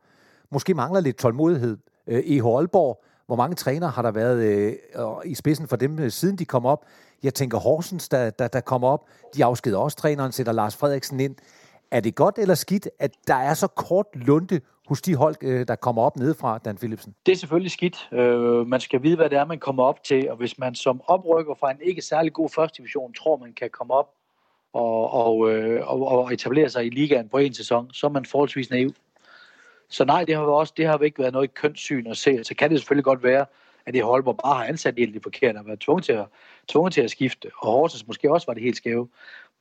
[0.51, 1.77] måske mangler lidt tålmodighed.
[2.07, 2.43] Øh, E.
[2.43, 4.75] Aalborg, hvor mange trænere har der været øh,
[5.25, 6.85] i spidsen for dem, øh, siden de kom op?
[7.23, 9.05] Jeg tænker Horsens, der, der, der kommer op.
[9.37, 11.37] De afskeder også træneren, sætter Lars Frederiksen ind.
[11.91, 15.69] Er det godt eller skidt, at der er så kort lunte hos de hold, øh,
[15.69, 17.15] der kommer op nedefra, Dan Philipsen?
[17.27, 18.09] Det er selvfølgelig skidt.
[18.13, 21.01] Øh, man skal vide, hvad det er, man kommer op til, og hvis man som
[21.07, 24.11] oprykker fra en ikke særlig god første division tror, man kan komme op
[24.73, 28.25] og, og, øh, og, og etablere sig i ligaen på en sæson, så er man
[28.25, 28.95] forholdsvis naiv.
[29.89, 32.45] Så nej, det har, også, det har ikke været noget kønssyn at se.
[32.45, 33.47] Så kan det selvfølgelig godt være,
[33.87, 36.27] at det hvor bare har ansat helt forkert og været tvunget til, at,
[36.69, 37.51] tvunget til at skifte.
[37.59, 39.09] Og Horsens måske også var det helt skæve.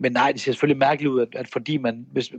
[0.03, 2.31] Men nej, det ser selvfølgelig mærkeligt ud, at, at fordi man, hvis,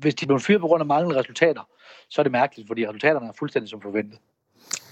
[0.00, 1.68] hvis de bliver fyret på grund af manglende resultater,
[2.08, 4.18] så er det mærkeligt, fordi resultaterne er fuldstændig som forventet.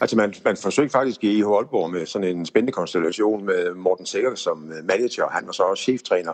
[0.01, 4.07] Altså man, man forsøgte faktisk i IH Aalborg med sådan en spændende konstellation med Morten
[4.07, 6.33] Sikker som øh, manager, han var så også cheftræner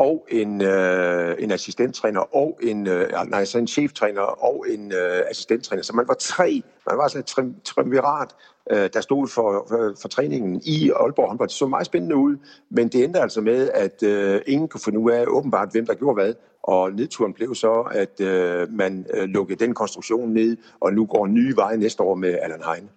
[0.00, 5.22] og en, øh, en assistenttræner og en, øh, nej, så en cheftræner og en øh,
[5.30, 5.82] assistenttræner.
[5.82, 8.34] Så man var tre, man var sådan et triumvirat,
[8.70, 11.48] øh, der stod for, for, for træningen i Aalborg håndbold.
[11.48, 12.36] Det så meget spændende ud,
[12.70, 15.94] men det endte altså med, at øh, ingen kunne finde ud af åbenbart, hvem der
[15.94, 16.34] gjorde hvad.
[16.62, 21.26] Og nedturen blev så, at øh, man øh, lukkede den konstruktion ned, og nu går
[21.26, 22.88] nye veje næste år med Allan Heine.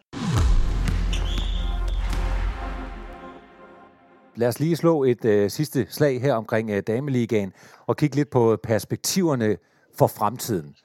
[4.36, 7.54] Lad os lige slå et øh, sidste slag her omkring øh, Dameligaen
[7.88, 9.58] og kigge lidt på perspektiverne
[9.98, 10.76] for fremtiden.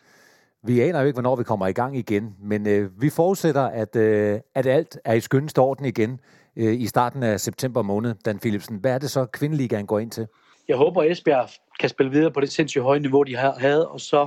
[0.63, 3.97] Vi aner jo ikke, hvornår vi kommer i gang igen, men øh, vi forudsætter, at,
[3.97, 6.21] øh, at alt er i skyndeste orden igen
[6.57, 8.15] øh, i starten af september måned.
[8.25, 10.27] Dan Philipsen, hvad er det så, kvindeligaen går ind til?
[10.69, 11.49] Jeg håber, at Esbjerg
[11.81, 14.27] kan spille videre på det sindssygt høje niveau, de har havde, og så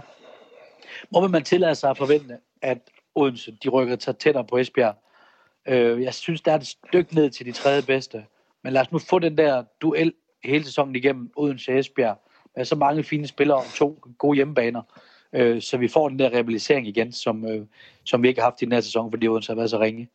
[1.13, 2.77] må man tillade sig at forvente, at
[3.15, 4.95] Odense de rykker sig tættere på Esbjerg.
[5.67, 8.25] Øh, jeg synes, der er et stykke ned til de tredje bedste.
[8.63, 12.17] Men lad os nu få den der duel hele sæsonen igennem Odense Esbjerg
[12.55, 14.81] med så mange fine spillere og to gode hjemmebaner,
[15.33, 17.65] øh, så vi får den der rehabilitering igen, som, øh,
[18.03, 20.09] som vi ikke har haft i den her sæson, fordi Odense har været så ringe.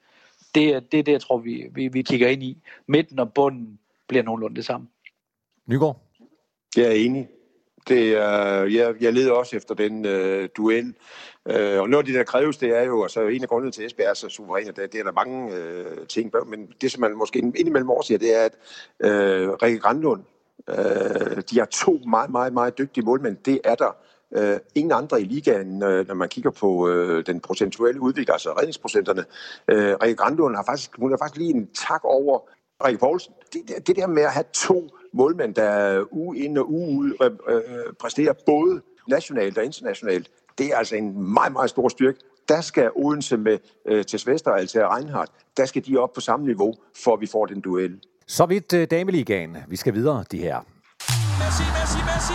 [0.55, 2.59] Det er det, det, jeg tror, vi, vi, vi kigger ind i.
[2.87, 4.89] Midten og bunden bliver nogenlunde det samme.
[5.67, 6.01] Nygaard?
[6.77, 7.29] Jeg er enig.
[7.89, 10.95] Det, øh, jeg, jeg leder også efter den øh, duel.
[11.49, 13.83] Øh, og noget af det, der kræves, det er jo, altså en af grundene til,
[13.83, 17.01] at Esbjerg er så suveræn, det, det er der mange øh, ting, men det, som
[17.01, 18.55] man måske indimellem overser, det er, at
[19.01, 20.23] øh, Rikke Grandlund,
[20.69, 23.37] øh, de har to meget, meget, meget dygtige målmænd.
[23.37, 23.97] Det er der
[24.37, 28.51] øh, ingen andre i ligaen, øh, når man kigger på øh, den procentuelle udvikling, altså
[28.51, 29.25] redningsprocenterne.
[29.69, 32.41] Øh, Rikke Grandlund har faktisk, hun har faktisk lige en tak over
[32.85, 33.33] Rikke Poulsen.
[33.53, 37.95] Det, det der med at have to målmænd, der uge ind og uge ud øh,
[38.01, 42.19] præsterer både nationalt og internationalt, det er altså en meget, meget stor styrke.
[42.49, 46.21] Der skal Odense med øh, til Vester og Altair Reinhardt, der skal de op på
[46.21, 46.75] samme niveau,
[47.05, 48.01] for at vi får den duel.
[48.27, 49.57] Så vidt uh, dameligaen.
[49.69, 50.59] Vi skal videre, de her.
[51.41, 52.35] Messi, Messi, Messi!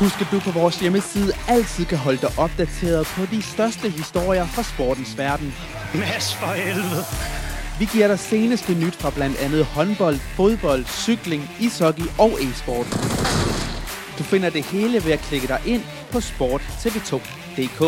[0.00, 4.46] Husk, at du på vores hjemmeside altid kan holde dig opdateret på de største historier
[4.46, 5.54] fra sportens verden.
[5.94, 7.43] Mads for helvede!
[7.78, 12.88] Vi giver dig seneste nyt fra blandt andet håndbold, fodbold, cykling, ishockey og e-sport.
[14.18, 15.82] Du finder det hele ved at klikke dig ind
[16.12, 17.80] på sporttv2.dk.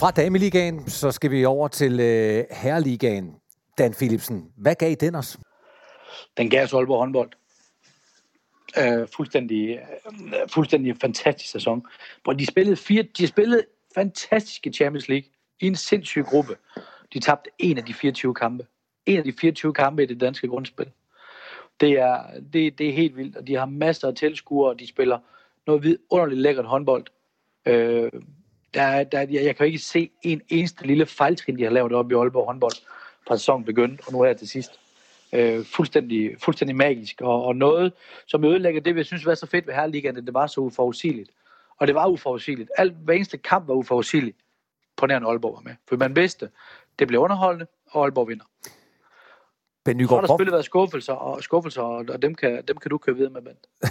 [0.00, 3.34] Fra dameligaen, så skal vi over til øh, herreligaen.
[3.78, 5.38] Dan Philipsen, hvad gav den os?
[6.36, 7.30] Den gav os Aalborg håndbold.
[8.78, 11.82] Øh, fuldstændig, øh, fuldstændig fantastisk sæson.
[12.22, 13.62] Hvor de spillede, fire, de spillede
[13.94, 15.28] fantastiske Champions League
[15.60, 16.56] i en sindssyg gruppe.
[17.14, 18.66] De tabte en af de 24 kampe.
[19.06, 20.90] En af de 24 kampe i det danske grundspil.
[21.80, 22.20] Det er,
[22.52, 25.18] det, det er helt vildt, og de har masser af tilskuere, og de spiller
[25.66, 27.04] noget vidunderligt lækkert håndbold.
[27.66, 28.12] Øh,
[28.74, 32.10] der, der, jeg, jeg kan ikke se en eneste lille fejltrin, de har lavet op
[32.10, 32.74] i Aalborg håndbold
[33.26, 34.80] fra sæsonen begyndte, og nu her til sidst.
[35.32, 37.92] Øh, fuldstændig, fuldstændig magisk, og, og noget,
[38.26, 41.30] som ødelægger det, jeg synes var så fedt ved herreligaen, at det var så uforudsigeligt.
[41.78, 42.70] Og det var uforudsigeligt.
[42.78, 44.36] Alt, hver eneste kamp var uforudsigeligt,
[44.96, 45.74] på nær Aalborg var med.
[45.88, 46.50] For man vidste,
[46.98, 48.44] det blev underholdende, og Aalborg vinder.
[49.84, 52.90] Ben Nygaard, så har der selvfølgelig været skuffelser, og, skuffelser, og dem kan, dem kan
[52.90, 53.56] du køre videre med, Ben.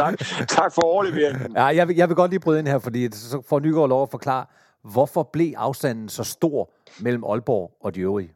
[0.00, 1.56] tak, tak for overleveringen.
[1.56, 4.02] Ja, jeg vil, jeg vil godt lige bryde ind her, fordi så får Nygaard lov
[4.02, 4.46] at forklare,
[4.82, 8.32] hvorfor blev afstanden så stor mellem Aalborg og de øvrige?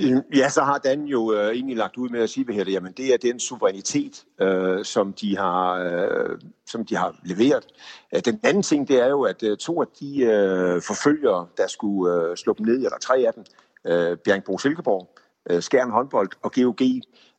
[0.00, 2.72] Øh, ja, så har Dan jo øh, egentlig lagt ud med at sige, hvad det,
[2.72, 7.66] jamen det er den suverænitet, øh, som, de har, øh, som de har leveret.
[8.14, 11.66] Øh, den anden ting, det er jo, at øh, to af de øh, forfølgere, der
[11.66, 13.44] skulle øh, slå dem ned, eller tre af dem,
[13.86, 15.14] øh, Bjergbro Silkeborg,
[15.50, 16.80] øh, Skjern håndbold og GOG,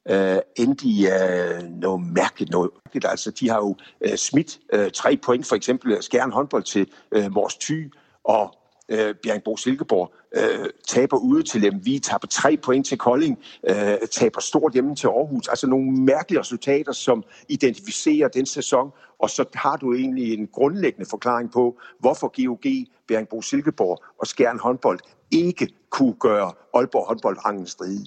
[0.10, 2.72] øh, endte i øh, noget mærkeligt noget.
[3.06, 6.88] Altså, de har jo øh, smidt øh, tre point, for eksempel øh, Skjern håndbold til
[7.12, 8.61] øh, Mors Thy, og
[8.91, 11.86] øh, Bjergbro Silkeborg øh, taber ude til dem.
[11.86, 15.47] Vi taber tre point til Kolding, øh, taber stort hjemme til Aarhus.
[15.47, 21.10] Altså nogle mærkelige resultater, som identificerer den sæson, og så har du egentlig en grundlæggende
[21.10, 24.99] forklaring på, hvorfor GOG, Bjergbro Silkeborg og Skjern håndbold
[25.32, 28.06] ikke kunne gøre Aalborg håndboldrangen stride.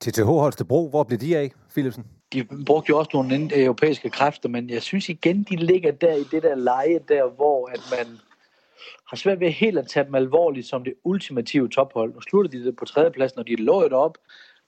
[0.00, 2.04] TTH Holstebro, hvor blev de af, Philipsen?
[2.32, 6.24] De brugte jo også nogle europæiske kræfter, men jeg synes igen, de ligger der i
[6.30, 8.18] det der leje der, hvor at man
[9.08, 12.14] har svært ved helt at tage dem alvorligt som det ultimative tophold.
[12.14, 14.18] Nu slutter de det på tredjepladsen, og de lå det op.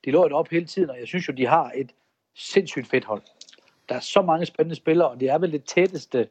[0.04, 1.92] De lå det op hele tiden, og jeg synes jo, de har et
[2.36, 3.22] sindssygt fedt hold.
[3.88, 6.28] Der er så mange spændende spillere, og det er vel det tætteste,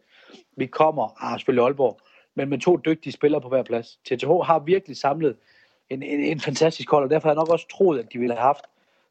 [0.58, 1.24] vi kommer.
[1.24, 2.00] Ah, selvfølgelig Aalborg,
[2.36, 4.00] men med to dygtige spillere på hver plads.
[4.06, 5.38] TTH har virkelig samlet
[5.90, 8.36] en, en, en fantastisk hold, og derfor har jeg nok også troet, at de ville
[8.36, 8.66] have haft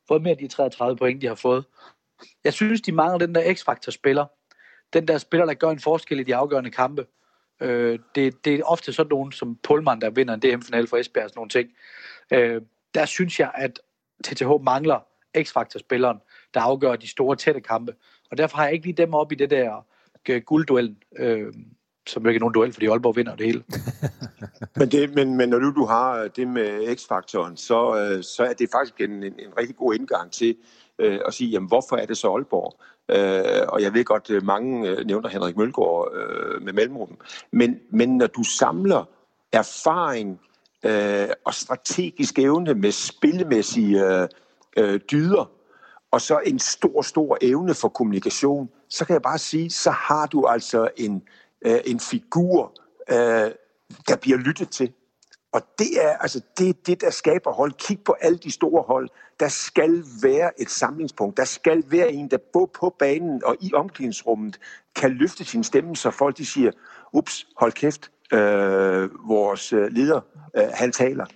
[0.09, 1.65] fået mere af de 33 point, de har fået.
[2.45, 4.27] Jeg synes, de mangler den der X-faktor-spiller.
[4.93, 7.07] Den der spiller, der gør en forskel i de afgørende kampe.
[7.61, 11.25] Øh, det, det er ofte sådan nogen som Pullman, der vinder en DM-finale for Esbjerg
[11.25, 11.71] og sådan nogle ting.
[12.33, 12.63] Øh,
[12.95, 13.81] der synes jeg, at
[14.25, 15.07] TTH mangler
[15.39, 16.19] X-Factor-spilleren,
[16.55, 17.95] der afgør de store tætte kampe.
[18.31, 19.87] Og derfor har jeg ikke lige dem op i det der
[20.29, 21.53] øh, guldduellen, øh,
[22.07, 23.65] som ikke er nogen duel, fordi Aalborg vinder det hele.
[24.79, 28.53] men, det, men, men når du, du har det med X-faktoren, så, øh, så er
[28.53, 30.57] det faktisk en, en, en rigtig god indgang til
[30.99, 32.81] øh, at sige, jamen, hvorfor er det så Aalborg?
[33.13, 37.19] Øh, og jeg ved godt, øh, mange øh, nævner Henrik Mølgaard øh, med mellemrum.
[37.51, 39.05] Men, men når du samler
[39.53, 40.41] erfaring
[40.85, 44.29] øh, og strategisk evne med spillemæssige øh,
[44.77, 45.51] øh, dyder,
[46.11, 50.27] og så en stor, stor evne for kommunikation, så kan jeg bare sige, så har
[50.27, 51.23] du altså en,
[51.63, 52.73] øh, en figur,
[53.11, 53.51] øh,
[54.09, 54.93] der bliver lyttet til.
[55.53, 57.73] Og det er altså det, det, der skaber hold.
[57.73, 59.09] Kig på alle de store hold.
[59.41, 61.37] Der skal være et samlingspunkt.
[61.37, 64.61] Der skal være en, der både på banen og i omklædningsrummet
[64.95, 66.71] kan løfte sin stemme, så folk de siger,
[67.13, 70.21] ups, hold kæft, øh, vores øh, leder,
[70.57, 71.27] øh, han taler.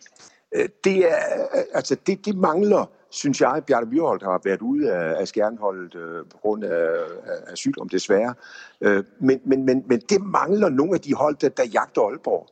[0.55, 1.17] Øh, det, er,
[1.55, 5.95] øh, altså, det, det mangler synes jeg, Bjarne Myrholdt har været ude af, af skærnholdet
[5.95, 6.91] øh, på grund af,
[7.27, 8.35] af, af sygdom, desværre.
[8.81, 12.47] Øh, men, men, men, men det mangler nogle af de hold, der, der jagter Aalborg.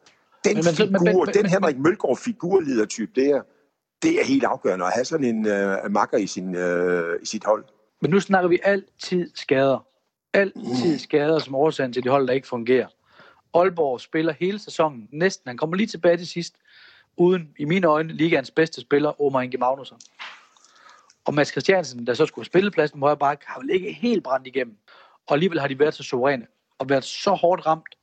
[0.45, 3.43] Den men, figur, men, men, den Henrik Mølgaard figurledertype der,
[4.03, 7.45] det er helt afgørende at have sådan en øh, makker i, sin, øh, i sit
[7.45, 7.65] hold.
[8.01, 9.87] Men nu snakker vi altid skader.
[10.33, 10.99] Altid mm.
[10.99, 12.87] skader som årsagen til de hold, der ikke fungerer.
[13.55, 15.49] Aalborg spiller hele sæsonen, næsten.
[15.49, 16.55] Han kommer lige tilbage til sidst,
[17.17, 19.99] uden, i mine øjne, ligaens bedste spiller, Omar Inge Magnusson.
[21.25, 24.25] Og Mads Christiansen, der så skulle spille pladsen på højre bak, har vel ikke helt
[24.25, 24.77] brændt igennem.
[25.27, 26.47] Og alligevel har de været så suveræne
[26.79, 27.95] og været så hårdt ramt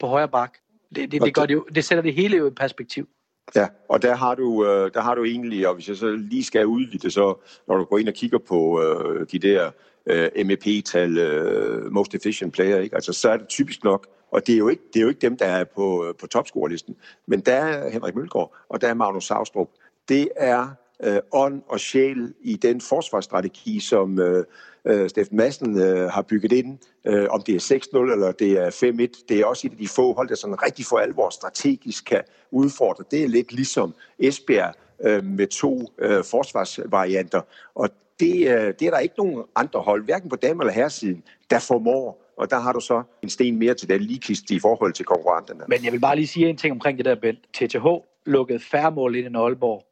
[0.00, 0.58] på højre bak.
[0.94, 3.08] Det, det, det, gør det, jo, det sætter det hele jo i perspektiv.
[3.54, 6.44] Ja, og der har du, øh, der har du egentlig, og hvis jeg så lige
[6.44, 7.34] skal udvide det, så
[7.68, 9.70] når du går ind og kigger på øh, de der
[10.06, 12.94] øh, MEP-tal, øh, most efficient player, ikke?
[12.94, 15.20] Altså, så er det typisk nok, og det er jo ikke, det er jo ikke
[15.20, 19.24] dem, der er på, på topscorelisten, men der er Henrik Mølgaard, og der er Magnus
[19.24, 19.68] Savstrup.
[20.08, 20.68] Det er
[21.04, 24.44] øh, ånd og sjæl i den forsvarsstrategi, som øh,
[24.84, 26.78] øh, Steffen Madsen øh, har bygget ind.
[27.06, 29.88] Øh, om det er 6-0 eller det er 5-1, det er også et af de
[29.88, 33.04] få hold, der sådan rigtig for alvor strategisk kan udfordre.
[33.10, 37.40] Det er lidt ligesom Esbjerg øh, med to øh, forsvarsvarianter.
[37.74, 37.88] Og
[38.20, 41.58] det, øh, det er der ikke nogen andre hold, hverken på dame- eller herresiden, der
[41.58, 45.04] formår og der har du så en sten mere til den ligekiste i forhold til
[45.04, 45.64] konkurrenterne.
[45.68, 47.38] Men jeg vil bare lige sige en ting omkring det der, Bent.
[47.54, 47.86] TTH
[48.26, 49.84] lukkede færre mål ind i Aalborg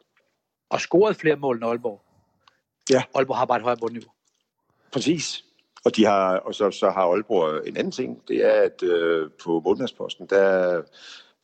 [0.71, 2.01] og scoret flere mål end Aalborg.
[2.91, 3.03] Ja.
[3.15, 4.11] Aalborg har bare et højere bundniveau.
[4.93, 5.45] Præcis.
[5.85, 9.31] Og, de har, og så, så har Aalborg en anden ting, det er, at øh,
[9.45, 10.83] på målmandsposten, der,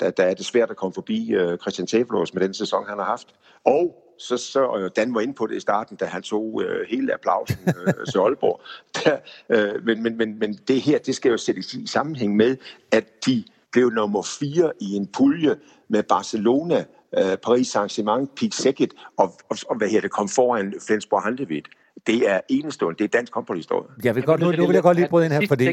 [0.01, 2.99] der, der er det svært at komme forbi øh, Christian Tæflås med den sæson, han
[2.99, 3.35] har haft.
[3.65, 7.15] Og så, så Dan var inde på det i starten, da han tog øh, hele
[7.15, 8.61] applausen øh, til Aalborg.
[8.95, 9.17] Der,
[9.49, 12.57] øh, men, men, men, men det her, det skal jo sættes i sammenhæng med,
[12.93, 15.57] at de blev nummer 4 i en pulje
[15.89, 16.85] med Barcelona,
[17.19, 21.69] øh, Paris Saint-Germain, Pete Saget og, og, og hvad her det, kom foran Flensborg Handevidt.
[22.07, 22.99] Det er enestående.
[22.99, 23.89] Det er dansk håndboldhistorie.
[24.05, 25.69] Jeg vil godt, nu, nu vil jeg godt lige bryde ind her, fordi...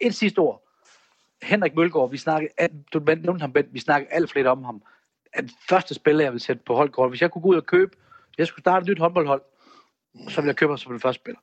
[0.00, 0.66] Et sidste ord.
[1.42, 2.48] Henrik Mølgaard, vi snakker,
[2.92, 4.82] du nævnte ham, vi snakker alt flere om ham.
[5.32, 7.96] At første spiller, jeg vil sætte på holdkort, hvis jeg kunne gå ud og købe,
[8.38, 9.42] jeg skulle starte et nyt håndboldhold,
[10.28, 11.40] så ville jeg købe ham som den første spiller.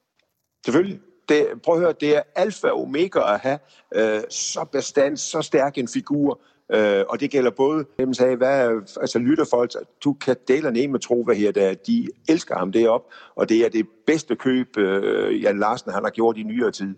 [0.65, 0.99] Selvfølgelig.
[1.29, 3.59] Det, prøv at høre, det er alfa og omega at have
[3.95, 6.41] øh, så bestand, så stærk en figur,
[6.73, 8.69] Øh, og det gælder både dem, sagde, hvad,
[9.01, 9.71] altså lytter folk,
[10.03, 13.01] du kan dele ned med tro, hvad her, der, de elsker ham derop,
[13.35, 16.95] og det er det bedste køb, øh, Jan Larsen han har gjort i nyere tid.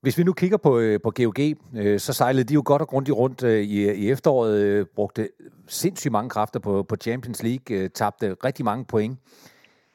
[0.00, 1.40] Hvis vi nu kigger på, øh, på GOG,
[1.76, 5.28] øh, så sejlede de jo godt og grundigt rundt øh, i, i efteråret, øh, brugte
[5.66, 9.18] sindssygt mange kræfter på, på Champions League, øh, tabte rigtig mange point.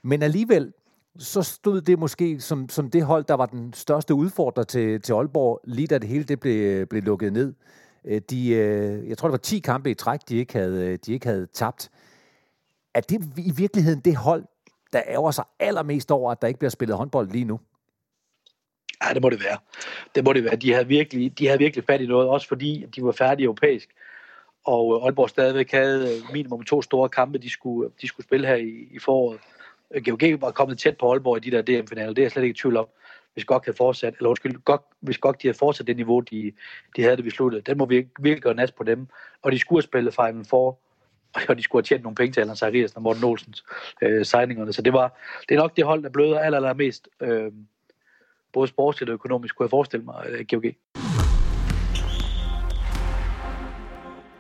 [0.04, 0.74] Men alligevel,
[1.18, 5.14] så stod det måske som, som det hold, der var den største udfordrer til, til
[5.14, 7.54] Aalborg, lige da det hele det blev, blev lukket ned.
[8.06, 11.00] Øh, de, øh, jeg tror, det var 10 kampe i træk, de ikke havde, øh,
[11.06, 11.92] de ikke havde tabt.
[12.94, 14.44] Er det i virkeligheden det hold,
[14.94, 17.60] der ærger sig allermest over, at der ikke bliver spillet håndbold lige nu?
[19.04, 19.58] Ja, det må det være.
[20.16, 20.56] Det må det være.
[20.56, 23.90] De havde virkelig, de havde virkelig fat i noget, også fordi de var færdige europæisk.
[24.66, 28.88] Og Aalborg stadigvæk havde minimum to store kampe, de skulle, de skulle spille her i,
[28.92, 29.40] i foråret.
[30.06, 32.54] GOG var kommet tæt på Aalborg i de der DM-finaler, det er jeg slet ikke
[32.54, 32.88] i tvivl om
[33.34, 36.52] hvis godt havde fortsat, eller undskyld, godt, hvis godt de havde fortsat det niveau, de,
[36.96, 37.62] de havde det, vi sluttede.
[37.62, 39.08] Den må vi virkelig gøre nas på dem.
[39.42, 40.80] Og de skulle have spillet Final Four,
[41.50, 43.64] og de skulle have tjent nogle penge til Allan Zachariasen og Morten Olsens
[44.02, 44.74] øh, signingerne.
[44.74, 45.20] Så det, var,
[45.50, 47.52] det er nok det hold, der bløder aller, aller mest, øh,
[48.54, 50.64] både sportsligt og økonomisk, kunne jeg forestille mig, øh, GOG.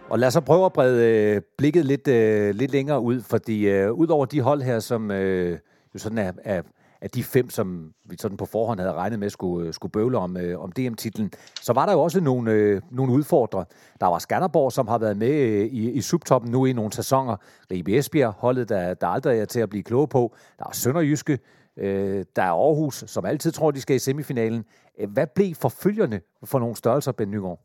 [0.09, 3.69] Og lad os så prøve at brede øh, blikket lidt, øh, lidt længere ud, fordi
[3.69, 5.59] øh, ud over de hold her, som øh,
[5.93, 6.61] jo sådan er, er
[7.03, 10.17] af de fem, som vi sådan på forhånd havde regnet med skulle, øh, skulle bøvle
[10.17, 11.31] om, øh, om DM-titlen,
[11.61, 13.65] så var der jo også nogle, øh, nogle udfordrere.
[13.99, 17.35] Der var Skanderborg, som har været med øh, i, i subtoppen nu i nogle sæsoner.
[17.71, 20.35] Ribe Esbjerg, holdet, der, der aldrig er til at blive kloge på.
[20.59, 21.39] Der er Sønderjyske,
[21.77, 24.65] øh, der er Aarhus, som altid tror, de skal i semifinalen.
[24.99, 27.59] Øh, hvad blev forfølgerne for nogle størrelser, Ben Nygaard?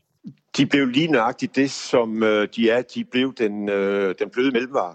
[0.56, 2.82] De blev lige nøjagtigt det, som øh, de er.
[2.82, 4.94] De blev den, øh, den bløde mellemvare.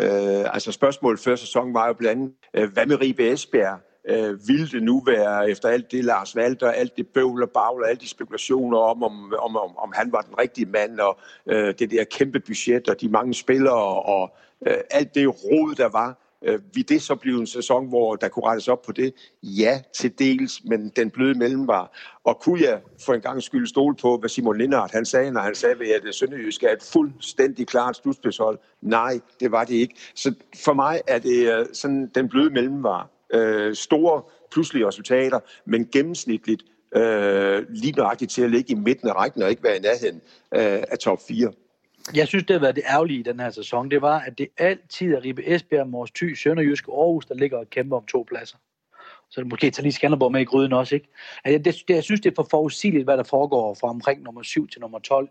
[0.00, 3.78] Øh, altså spørgsmålet før sæsonen var jo blandt andet, øh, hvad med Ribe Esbjerg?
[4.08, 7.82] Øh, ville det nu være, efter alt det Lars Valter, alt det bøvl og bagl
[7.82, 11.18] og alle de spekulationer om, om, om, om, om han var den rigtige mand, og
[11.46, 14.36] øh, det der kæmpe budget, og de mange spillere, og
[14.66, 18.28] øh, alt det rod, der var, Øh, vil det så blive en sæson, hvor der
[18.28, 19.14] kunne rettes op på det?
[19.42, 21.98] Ja, til dels, men den bløde mellemvar.
[22.24, 25.40] Og kunne jeg for en gang skyld stole på, hvad Simon Lindhardt han sagde, når
[25.40, 28.58] han sagde, at det Sønderjysk er et fuldstændig klart slutspidshold?
[28.82, 29.94] Nej, det var det ikke.
[30.14, 30.34] Så
[30.64, 33.10] for mig er det øh, sådan den bløde mellemvar.
[33.34, 36.62] Øh, store pludselige resultater, men gennemsnitligt
[36.96, 40.20] øh, lige nøjagtigt til at ligge i midten af rækken og ikke være i nærheden
[40.54, 41.52] øh, af top 4.
[42.14, 43.90] Jeg synes, det har været det ærgerlige i den her sæson.
[43.90, 47.58] Det var, at det altid er Ribe Esbjerg, Mors Thy, Sønderjysk og Aarhus, der ligger
[47.58, 48.56] og kæmper om to pladser.
[49.30, 51.08] Så det måske tager lige Skanderborg med i gryden også, ikke?
[51.44, 54.22] Altså, jeg, det, det, jeg synes, det er for forudsigeligt, hvad der foregår fra omkring
[54.22, 55.28] nummer 7 til nummer 12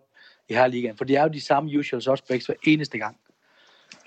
[0.50, 0.98] i her ligaen.
[0.98, 3.18] For det er jo de samme usual suspects hver eneste gang.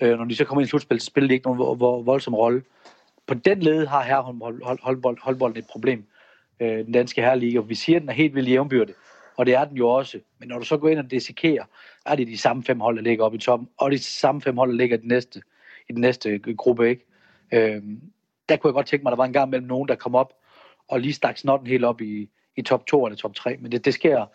[0.01, 2.63] Øh, når de så kommer ind i slutspil, så spiller de ikke nogen voldsom rolle.
[3.27, 4.21] På den led har her
[5.21, 6.05] håndbolden et problem.
[6.59, 7.59] Øh, den danske herreliga.
[7.59, 8.95] Vi siger, at den er helt vildt jævnbyrdig
[9.41, 10.19] og det er den jo også.
[10.39, 11.63] Men når du så går ind og desikerer,
[12.05, 14.57] er det de samme fem hold, der ligger oppe i toppen, og de samme fem
[14.57, 15.41] hold, der ligger i den næste,
[15.89, 17.05] i den næste øh, gruppe, ikke?
[17.53, 18.01] Øhm,
[18.49, 20.15] der kunne jeg godt tænke mig, at der var en gang mellem nogen, der kom
[20.15, 20.33] op
[20.87, 23.85] og lige stak snotten helt op i, i top 2 eller top 3, men det,
[23.85, 24.25] det, sker,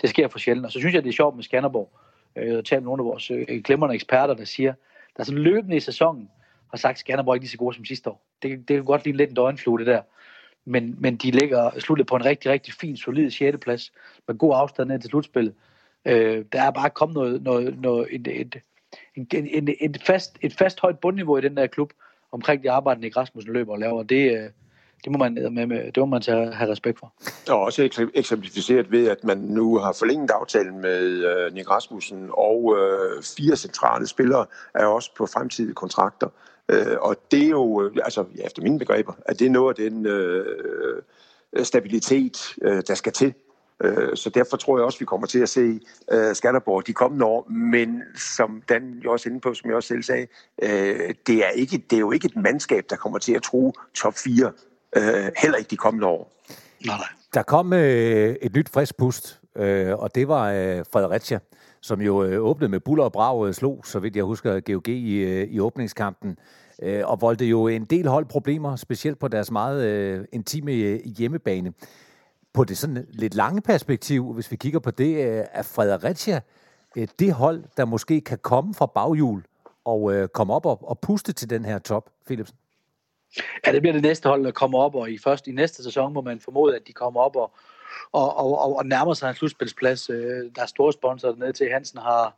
[0.00, 0.66] det sker for sjældent.
[0.66, 1.98] Og så synes jeg, det er sjovt med Skanderborg.
[2.36, 4.72] Øh, jeg har talt med nogle af vores øh, glemrende eksperter, der siger,
[5.16, 6.30] der er sådan løbende i sæsonen,
[6.70, 8.26] har sagt, at Skanderborg ikke lige så gode som sidste år.
[8.42, 10.02] Det, det kan godt lide lidt en døgnflue, det der
[10.64, 13.58] men, men de ligger sluttet på en rigtig, rigtig fin, solid 6.
[13.62, 13.92] plads,
[14.28, 15.54] med god afstand ned til slutspillet.
[16.04, 18.56] Øh, der er bare kommet noget, noget, noget et, et,
[19.16, 21.92] et, et, et, fast, et fast højt bundniveau i den der klub,
[22.32, 24.50] omkring de arbejdende i Rasmussen løber og laver, det, øh,
[25.04, 27.12] det må man med, med, det må man tage, have respekt for.
[27.50, 32.76] Og også eksemplificeret ved, at man nu har forlænget aftalen med øh, Nick Rasmussen, og
[32.78, 36.28] øh, fire centrale spillere er også på fremtidige kontrakter.
[36.72, 39.78] Øh, og det er jo, øh, altså ja, efter mine begreber, at det er noget
[39.78, 40.46] af den øh,
[41.62, 43.34] stabilitet, øh, der skal til.
[43.84, 45.80] Øh, så derfor tror jeg også, vi kommer til at se
[46.12, 47.48] øh, Skanderborg de kommende år.
[47.50, 50.26] Men som Dan jo også inde på, som jeg også selv sagde,
[50.62, 53.72] øh, det, er ikke, det er jo ikke et mandskab, der kommer til at tro
[53.94, 54.52] top 4,
[54.96, 55.02] øh,
[55.42, 56.42] heller ikke de kommende år.
[56.86, 57.08] Nej, nej.
[57.34, 61.38] Der kom øh, et nyt frisk pust, øh, og det var øh, Fredericia
[61.82, 64.88] som jo øh, åbnede med buller og brag øh, slog, så vidt jeg husker, GOG
[64.88, 66.38] i, øh, i åbningskampen,
[66.82, 71.00] øh, og voldte jo en del hold problemer, specielt på deres meget øh, intime øh,
[71.04, 71.72] hjemmebane.
[72.52, 76.40] På det sådan lidt lange perspektiv, hvis vi kigger på det, øh, er Fredericia
[76.96, 79.44] øh, det hold, der måske kan komme fra baghjul
[79.84, 82.56] og øh, komme op og, og puste til den her top, Philipsen?
[83.66, 86.12] Ja, det bliver det næste hold, der kommer op, og i først i næste sæson
[86.12, 87.52] må man formode, at de kommer op og,
[88.12, 90.10] og, og, og nærmer sig en slutspilsplads.
[90.10, 91.70] Øh, der er store sponsorer ned til.
[91.72, 92.36] Hansen har,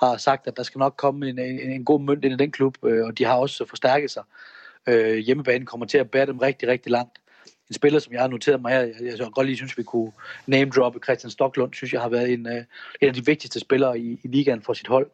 [0.00, 2.50] har sagt, at der skal nok komme en, en, en god mønt ind i den
[2.50, 4.22] klub, øh, og de har også forstærket sig.
[4.86, 7.18] Øh, hjemmebanen kommer til at bære dem rigtig, rigtig langt.
[7.68, 9.82] En spiller, som jeg har noteret mig her, jeg, jeg, jeg godt lige synes, vi
[9.82, 10.12] kunne
[10.46, 12.64] name droppe Christian Stocklund, synes jeg har været en, øh,
[13.00, 15.10] en af de vigtigste spillere i, i ligaen for sit hold.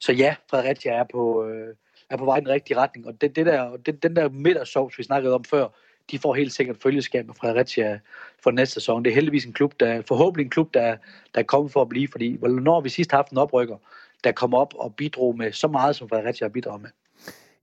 [0.00, 1.74] Så ja, Fredericia er på, øh,
[2.10, 4.98] er på vej i den rigtige retning, og det, det der, det, den der midtersovs,
[4.98, 5.68] vi snakkede om før,
[6.10, 8.00] de får helt sikkert følgeskab med Fredericia
[8.42, 9.04] for næste sæson.
[9.04, 10.96] Det er heldigvis en klub, der forhåbentlig en klub, der,
[11.34, 13.76] der er kommet for at blive, fordi når vi sidst har haft en oprykker,
[14.24, 16.90] der kom op og bidrog med så meget, som Fredericia har bidraget med.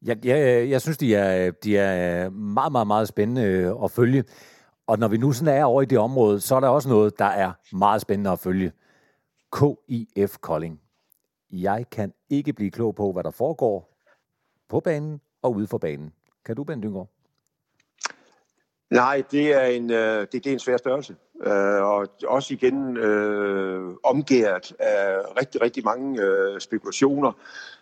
[0.01, 4.23] Jeg, jeg, jeg synes, de er, de er meget, meget, meget spændende øh, at følge.
[4.87, 7.19] Og når vi nu sådan er over i det område, så er der også noget,
[7.19, 8.71] der er meget spændende at følge.
[9.57, 10.81] KIF Kolding.
[11.51, 13.97] Jeg kan ikke blive klog på, hvad der foregår
[14.69, 16.13] på banen og ude for banen.
[16.45, 17.09] Kan du, Ben Dyngård?
[18.91, 21.15] Nej, det er en, øh, det, det er en svær størrelse.
[21.45, 27.31] Øh, og også igen øh, omgæret af rigtig, rigtig mange øh, spekulationer.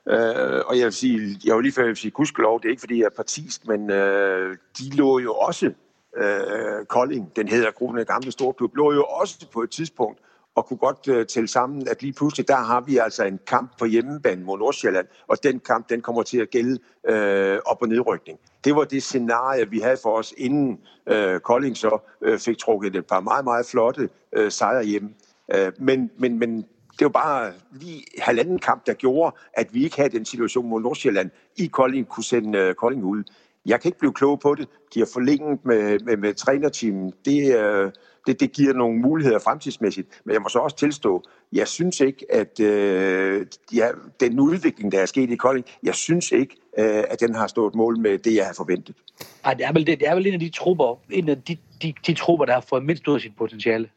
[0.09, 2.69] Øh, og jeg vil sige, jeg vil lige før jeg vil sige, gudskelov, det er
[2.69, 5.71] ikke fordi jeg er partisk, men øh, de lå jo også,
[6.17, 10.19] øh, Kolding, den hedder Gruppen Gamle Storklub, lå jo også på et tidspunkt
[10.55, 13.71] og kunne godt øh, tælle sammen, at lige pludselig, der har vi altså en kamp
[13.79, 16.79] på hjemmebane mod Nordsjælland, og den kamp, den kommer til at gælde
[17.09, 18.39] øh, op- og nedrykning.
[18.63, 22.95] Det var det scenarie, vi havde for os, inden øh, Kolding så øh, fik trukket
[22.95, 25.13] et par meget, meget flotte øh, sejre hjem.
[25.55, 26.65] Øh, men, men, men
[26.99, 30.81] det var bare lige halvanden kamp, der gjorde, at vi ikke havde den situation mod
[30.81, 33.23] Nordsjælland i Kolding kunne sende øh, Kolding ud.
[33.65, 34.67] Jeg kan ikke blive klog på det.
[34.93, 37.13] De har forlænget med, med, med trænerteamet.
[37.25, 37.91] Det, øh,
[38.27, 40.21] det, det giver nogle muligheder fremtidsmæssigt.
[40.25, 41.23] Men jeg må så også tilstå,
[41.53, 43.87] jeg synes ikke, at øh, ja,
[44.19, 47.75] den udvikling, der er sket i Kolding, jeg synes ikke, øh, at den har stået
[47.75, 48.95] mål med det, jeg har forventet.
[49.43, 51.57] Nej, det er vel, det, det er vel en af de trupper, en af de,
[51.81, 53.89] de, de trupper, der har fået mindst ud af sit potentiale.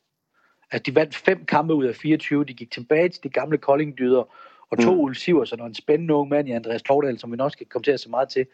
[0.73, 4.25] Altså, de vandt fem kampe ud af 24, de gik tilbage til de gamle Kolding-dyder,
[4.71, 5.01] og to mm.
[5.01, 7.83] Ulf Siversen og en spændende ung mand i Andreas Tordal, som vi nok skal komme
[7.83, 8.47] til at se meget til.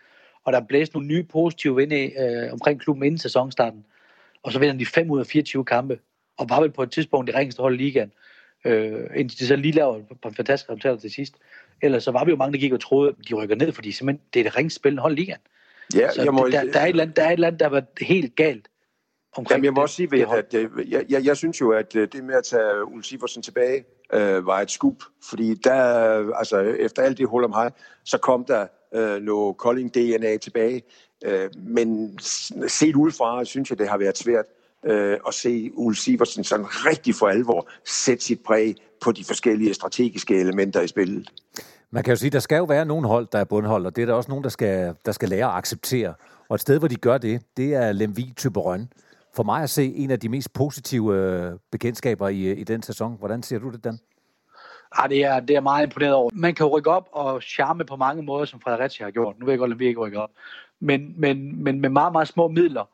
[0.45, 3.85] Og der blæst nogle nye positive vinde øh, omkring klubben inden sæsonstarten.
[4.45, 5.99] Og så vinder de 5 ud af 24 kampe,
[6.39, 8.13] og var vel på et tidspunkt det ringeste hold i ligaen,
[8.65, 11.35] øh, indtil de så lige laver på en fantastisk resultat til sidst.
[11.83, 13.93] Ellers så var vi jo mange, der gik og troede, at de rykker ned, fordi
[13.93, 15.41] simpelthen, det er det ringeste spillende hold i ligaen.
[15.95, 16.49] Ja, så jeg må...
[16.49, 18.37] der, der, er et eller andet, der er et eller andet, der har været helt
[18.37, 18.69] galt
[19.37, 21.97] omkring Jamen, jeg må også sige, at, at øh, jeg, jeg, jeg synes jo, at
[21.97, 25.75] øh, det med at tage Ulf Siversen tilbage øh, var et skub, fordi der,
[26.37, 27.71] altså, efter alt det hul om hej,
[28.05, 30.83] så kom der øh, noget Kolding DNA tilbage,
[31.25, 32.19] øh, men
[32.69, 34.45] set udefra, synes jeg, det har været svært
[34.87, 39.75] øh, at se Ulf Siversen sådan rigtig for alvor sætte sit præg på de forskellige
[39.75, 41.33] strategiske elementer i spillet.
[41.91, 43.97] Man kan jo sige, at der skal jo være nogle hold, der er bundhold, og
[43.97, 46.15] det er der også nogen, der skal, der skal lære at acceptere.
[46.49, 48.89] Og et sted, hvor de gør det, det er Lemvi Typerøn
[49.37, 53.17] for mig at se en af de mest positive øh, bekendtskaber i, i den sæson.
[53.19, 53.99] Hvordan ser du det, Dan?
[54.99, 56.31] Ja, det er, det er meget imponeret over.
[56.33, 59.39] Man kan rykke op og charme på mange måder, som Fredericia har gjort.
[59.39, 60.31] Nu ved jeg godt, at vi ikke rykker op.
[60.81, 62.85] Men, men, men med meget, meget små midler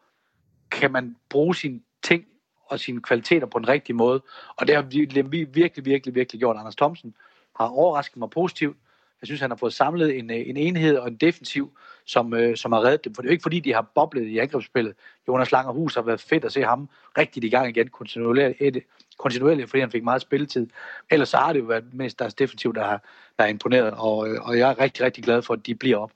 [0.70, 2.24] kan man bruge sine ting
[2.66, 4.22] og sine kvaliteter på den rigtige måde.
[4.56, 6.56] Og det har vi virkelig, virkelig, virkelig gjort.
[6.56, 7.14] Anders Thomsen
[7.56, 8.76] har overrasket mig positivt.
[9.22, 12.56] Jeg synes, han har fået samlet en, øh, en enhed og en defensiv, som, øh,
[12.56, 13.14] som har reddet dem.
[13.14, 14.94] For det er jo ikke fordi, de har boblet i angrebsspillet.
[15.28, 18.78] Jonas Langerhus har været fedt at se ham rigtig i gang igen kontinuerligt,
[19.18, 20.66] kontinuerligt fordi han fik meget spilletid.
[21.10, 23.02] Ellers så har det jo været mest deres defensiv, der har,
[23.38, 25.96] der er imponeret, og, øh, og jeg er rigtig, rigtig glad for, at de bliver
[25.96, 26.10] op.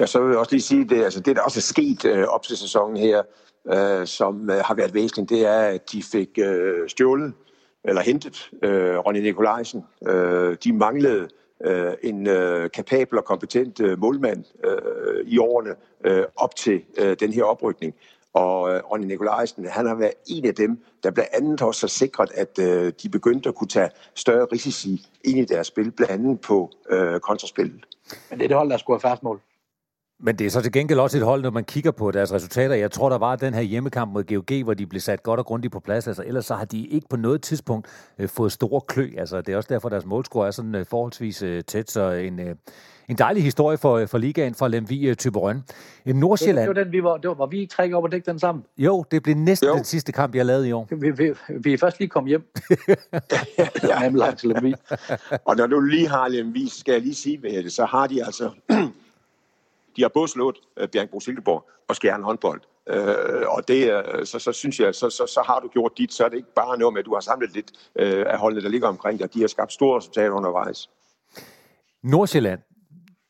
[0.00, 2.24] Ja, så vil jeg også lige sige, det, altså det der også er sket øh,
[2.28, 3.22] op til sæsonen her,
[3.72, 7.32] øh, som øh, har været væsentligt, det er, at de fik øh, stjålet
[7.84, 9.84] eller hentet øh, Ronny Nikolajsen.
[10.08, 11.28] Øh, de manglede
[11.64, 15.70] øh, en øh, kapabel og kompetent øh, målmand øh, i årene
[16.04, 17.94] øh, op til øh, den her oprykning.
[18.34, 21.88] Og øh, Ronny Nikolajsen, han har været en af dem, der blandt andet også har
[21.88, 26.12] sikret, at øh, de begyndte at kunne tage større risici ind i deres spil, blandt
[26.12, 27.86] andet på øh, kontraspillet.
[28.30, 29.40] Men det er det hold, der skulle have mål.
[30.20, 32.74] Men det er så til gengæld også et hold, når man kigger på deres resultater.
[32.74, 35.46] Jeg tror, der var den her hjemmekamp mod GOG, hvor de blev sat godt og
[35.46, 36.06] grundigt på plads.
[36.06, 37.86] Altså, ellers så har de ikke på noget tidspunkt
[38.18, 39.10] øh, fået store klø.
[39.18, 41.90] Altså, det er også derfor, deres målscore er sådan øh, forholdsvis øh, tæt.
[41.90, 42.54] Så en, øh,
[43.08, 45.62] en dejlig historie for, øh, for ligaen fra Lemvi øh, Typerøn.
[46.06, 46.68] Nordsjælland...
[46.68, 48.38] Det, det var den, vi var, det var, var vi tre op og dække den
[48.38, 48.64] sammen?
[48.78, 49.74] Jo, det blev næsten jo.
[49.74, 50.88] den sidste kamp, jeg lavede i år.
[50.90, 52.52] Vi, vi, vi er først lige kommet hjem.
[53.88, 54.08] ja,
[54.42, 54.74] Lemvi.
[55.44, 58.24] og når du lige har Lemvi, skal jeg lige sige, hvad det, så har de
[58.24, 58.50] altså
[59.96, 62.60] de har både slået øh, Bjergbro Silkeborg og Skjern håndbold.
[62.88, 66.12] Øh, og det, øh, så, så synes jeg, så, så, så har du gjort dit,
[66.12, 68.62] så er det ikke bare noget med, at du har samlet lidt øh, af holdene,
[68.62, 69.34] der ligger omkring dig.
[69.34, 70.90] De har skabt store resultater undervejs.
[72.02, 72.60] Nordsjælland,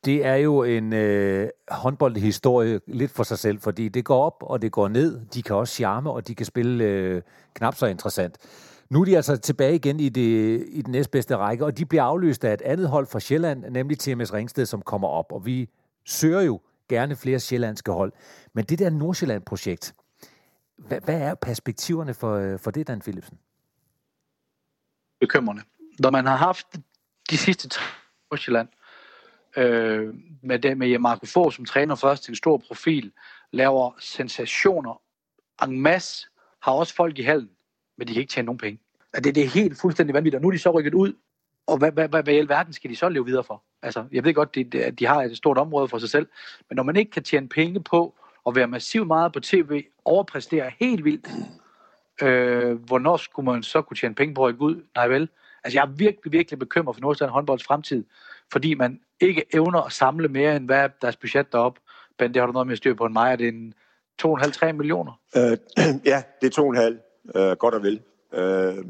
[0.04, 4.62] det er jo en øh, håndboldhistorie lidt for sig selv, fordi det går op, og
[4.62, 5.20] det går ned.
[5.34, 7.22] De kan også charme, og de kan spille øh,
[7.54, 8.38] knap så interessant.
[8.90, 12.02] Nu er de altså tilbage igen i, det, i den næstbedste række, og de bliver
[12.02, 15.32] afløst af et andet hold fra Sjælland, nemlig TMS Ringsted, som kommer op.
[15.32, 15.68] Og vi
[16.06, 18.12] søger jo gerne flere sjællandske hold.
[18.52, 19.94] Men det der Nordsjælland-projekt,
[20.76, 23.38] hvad, hvad er perspektiverne for, øh, for det, Dan Philipsen?
[25.20, 25.62] Bekymrende.
[25.98, 26.66] Når man har haft
[27.30, 27.84] de sidste tre
[28.30, 28.68] Nordsjælland,
[29.56, 33.12] øh, med, det, med Marco Fogh som træner først til en stor profil,
[33.50, 35.00] laver sensationer
[35.64, 36.26] en masse,
[36.62, 37.50] har også folk i halen,
[37.98, 38.80] men de kan ikke tjene nogen penge.
[39.12, 41.14] Altså, det, det er helt fuldstændig vanvittigt, og nu er de så rykket ud,
[41.66, 43.62] og hvad, hvad, hvad, hvad i alverden skal de så leve videre for?
[43.82, 46.26] Altså, jeg ved godt, at de, de har et stort område for sig selv,
[46.68, 48.14] men når man ikke kan tjene penge på
[48.46, 51.28] at være massivt meget på tv, overpræstere helt vildt,
[52.22, 54.82] øh, hvornår skulle man så kunne tjene penge på at rykke ud?
[54.94, 55.28] Nej vel.
[55.64, 58.04] Altså, jeg er virkelig, virkelig bekymret for Nordsjælland håndbolds fremtid,
[58.52, 61.80] fordi man ikke evner at samle mere, end hvad deres budget deroppe.
[62.18, 63.74] Men det har du noget mere at på en mig, er det en
[64.22, 65.20] 2,5-3 millioner?
[65.36, 65.58] Øh,
[66.12, 66.98] ja, det er
[67.34, 68.00] 2,5, øh, godt og vel.
[68.34, 68.84] Øh,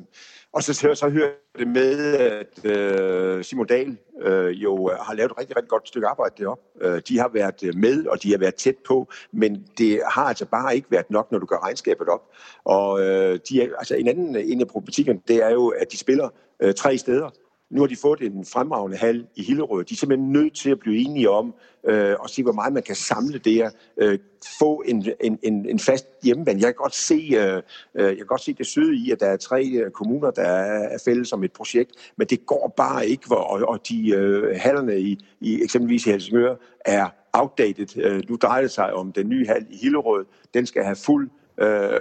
[0.52, 5.30] og så, så, så hører det med, at øh, Simon Dahl øh, jo har lavet
[5.30, 6.64] et rigtig, rigtig godt stykke arbejde deroppe.
[6.80, 10.24] Øh, de har været øh, med, og de har været tæt på, men det har
[10.24, 12.22] altså bare ikke været nok, når du gør regnskabet op.
[12.64, 15.98] Og øh, de er, altså en anden en af problematikken, det er jo, at de
[15.98, 16.28] spiller
[16.60, 17.30] øh, tre steder.
[17.70, 19.84] Nu har de fået en fremragende hal i Hillerød.
[19.84, 21.54] De er simpelthen nødt til at blive enige om
[21.86, 23.70] øh, og se, hvor meget man kan samle der.
[23.96, 24.18] Øh,
[24.58, 26.60] få en, en, en, en fast hjemmebane.
[26.60, 27.62] Jeg kan godt se, øh,
[27.94, 30.42] øh jeg kan godt se det søde i, at der er tre øh, kommuner, der
[30.42, 34.60] er fælles om et projekt, men det går bare ikke, hvor, og, og de øh,
[34.60, 36.54] hallerne i, i eksempelvis i Helsingør
[36.84, 38.02] er outdated.
[38.02, 40.24] Øh, nu drejer det sig om den nye hal i Hillerød.
[40.54, 41.98] Den skal have fuld Øh, øh,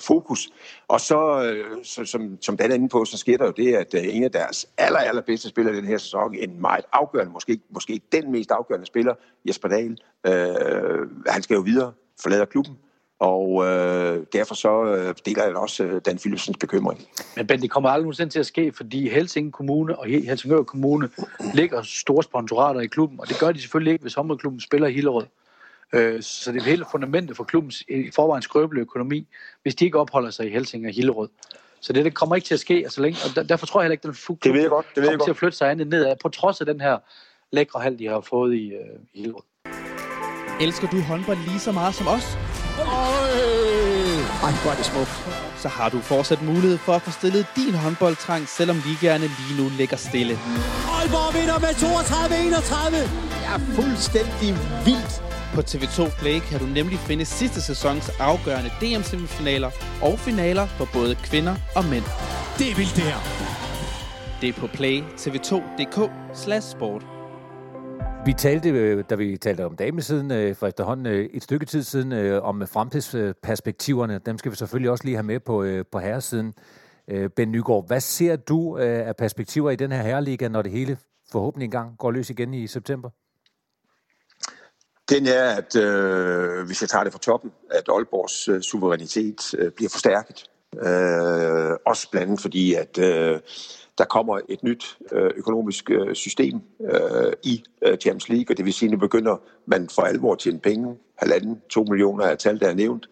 [0.00, 0.48] fokus.
[0.88, 3.74] Og så, øh, så som, som Dan er inde på, så sker der jo det,
[3.74, 7.60] at øh, en af deres aller, allerbedste spillere den her sæson, en meget afgørende, måske,
[7.70, 9.14] måske den mest afgørende spiller,
[9.48, 11.92] Jesper Dahl, øh, han skal jo videre,
[12.22, 12.78] forlader klubben,
[13.18, 17.00] og øh, derfor så øh, deler jeg også øh, Dan Philipsens bekymring.
[17.36, 21.08] Men Ben, det kommer aldrig nogensinde til at ske, fordi Helsing Kommune og Helsingør Kommune
[21.54, 24.92] ligger store sponsorater i klubben, og det gør de selvfølgelig ikke, hvis håndboldklubben spiller i
[24.92, 25.26] Hillerød.
[25.94, 29.28] Øh, så det er hele fundamentet for klubbens i forvejen skrøbelige økonomi,
[29.62, 31.28] hvis de ikke opholder sig i Helsing og Hillerød.
[31.80, 33.84] Så det, det kommer ikke til at ske, altså længe, og der, derfor tror jeg
[33.84, 35.58] heller ikke, at den det ved jeg godt, det ved jeg kommer til at flytte
[35.58, 36.98] sig andet nedad, på trods af den her
[37.52, 39.42] lækre hal, de har fået i, uh, i Hillerød.
[40.60, 42.26] Elsker du håndbold lige så meget som os?
[44.46, 45.14] Ej, hvor er det smukt.
[45.62, 49.70] Så har du fortsat mulighed for at få stillet din håndboldtrang, selvom ligaerne lige nu
[49.78, 50.34] ligger stille.
[50.96, 52.96] Aalborg vinder med 32-31.
[53.32, 54.50] Det er fuldstændig
[54.86, 55.33] vildt.
[55.54, 59.70] På TV2 Play kan du nemlig finde sidste sæsons afgørende DM-semifinaler
[60.02, 62.04] og finaler for både kvinder og mænd.
[62.58, 63.20] Det er vildt det her.
[64.40, 65.98] Det er på play tv2.dk
[66.62, 67.06] sport.
[68.26, 71.82] Vi talte, øh, da vi talte om damesiden øh, for efterhånden øh, et stykke tid
[71.82, 74.20] siden, om fremtidsperspektiverne.
[74.26, 76.54] Dem skal vi selvfølgelig også lige have med på, på herresiden.
[77.36, 80.96] Ben Nygaard, hvad ser du af perspektiver i den her herreliga, når det hele
[81.32, 83.10] forhåbentlig engang går løs igen i september?
[85.10, 89.72] Den er, at øh, hvis jeg tager det fra toppen, at Aalborgs øh, suverænitet øh,
[89.72, 90.50] bliver forstærket.
[90.74, 93.40] Øh, også blandt andet fordi, at øh,
[93.98, 97.64] der kommer et nyt øh, økonomisk øh, system øh, i
[98.00, 99.36] Champions League, og det vil sige, at nu begynder
[99.66, 100.96] man for alvor at tjene penge.
[101.18, 103.08] Halvanden, to millioner er tal, der er nævnt.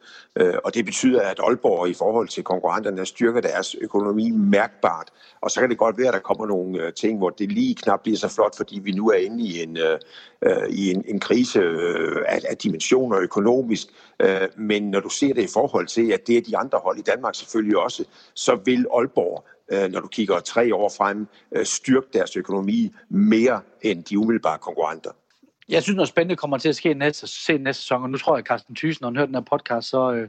[0.65, 5.11] Og det betyder, at Aalborg i forhold til konkurrenterne styrker deres økonomi mærkbart.
[5.41, 8.03] Og så kan det godt være, at der kommer nogle ting, hvor det lige knap
[8.03, 9.79] bliver så flot, fordi vi nu er inde i en,
[10.71, 11.61] i en, en krise
[12.29, 13.87] af, af dimensioner økonomisk.
[14.57, 17.03] Men når du ser det i forhold til, at det er de andre hold i
[17.03, 18.05] Danmark selvfølgelig også,
[18.35, 23.61] så vil Aalborg Øh, når du kigger tre år frem, øh, styrke deres økonomi mere
[23.83, 25.11] end de umiddelbare konkurrenter.
[25.69, 28.35] Jeg synes, noget spændende kommer til at ske næste, se næste sæson, og nu tror
[28.35, 30.29] jeg, at Carsten Thyssen, når han hører den her podcast, så, øh,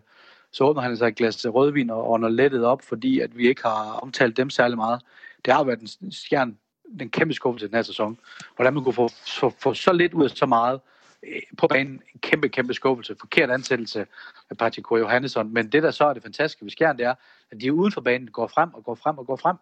[0.52, 3.62] så åbner han sig et glas rødvin og ånder lettet op, fordi at vi ikke
[3.62, 5.02] har omtalt dem særlig meget.
[5.46, 6.58] Det har været den skjern,
[7.00, 8.18] den kæmpe skuffe til den her sæson.
[8.56, 10.80] Hvordan man kunne få, få, få så lidt ud af så meget
[11.24, 12.02] øh, på banen.
[12.14, 13.16] En kæmpe, kæmpe skuffelse.
[13.20, 14.06] Forkert ansættelse
[14.50, 15.54] af Patrick Johannesson.
[15.54, 17.14] Men det, der så er det fantastiske ved Skjern, det er,
[17.54, 19.58] at de uden for banen går frem og går frem og går frem.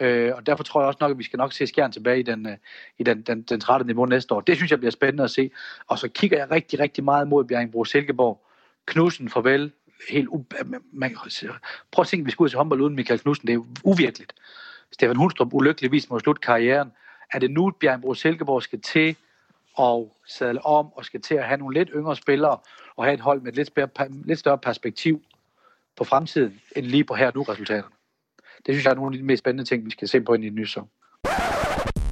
[0.00, 2.22] Øh, og derfor tror jeg også nok, at vi skal nok se Skjern tilbage i
[2.22, 2.56] den, øh,
[2.98, 3.86] i den, den, den 13.
[3.86, 4.40] niveau næste år.
[4.40, 5.50] Det synes jeg bliver spændende at se.
[5.86, 8.46] Og så kigger jeg rigtig, rigtig meget mod Bjerringbro Silkeborg.
[8.86, 9.72] Knudsen, farvel.
[10.10, 10.44] Helt u-
[10.92, 11.16] man,
[11.92, 13.46] prøv at tænke, at vi skulle ud til håndbold uden Michael Knudsen.
[13.46, 14.32] Det er uvirkeligt.
[14.92, 16.92] Stefan Hundstrup ulykkeligvis må slutte karrieren.
[17.32, 19.16] Er det nu, Bjerringbro Silkeborg skal til
[19.74, 22.58] og sadle om og skal til at have nogle lidt yngre spillere
[22.96, 23.88] og have et hold med et lidt, spære,
[24.24, 25.22] lidt større perspektiv
[25.96, 27.94] på fremtiden, end lige på her nu resultaterne.
[28.66, 30.44] Det synes jeg er nogle af de mest spændende ting, vi skal se på ind
[30.44, 30.88] i den nye sæson.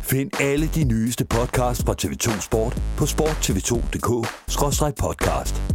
[0.03, 5.75] Find alle de nyeste podcasts fra TV2 Sport på sporttv2.dk-podcast.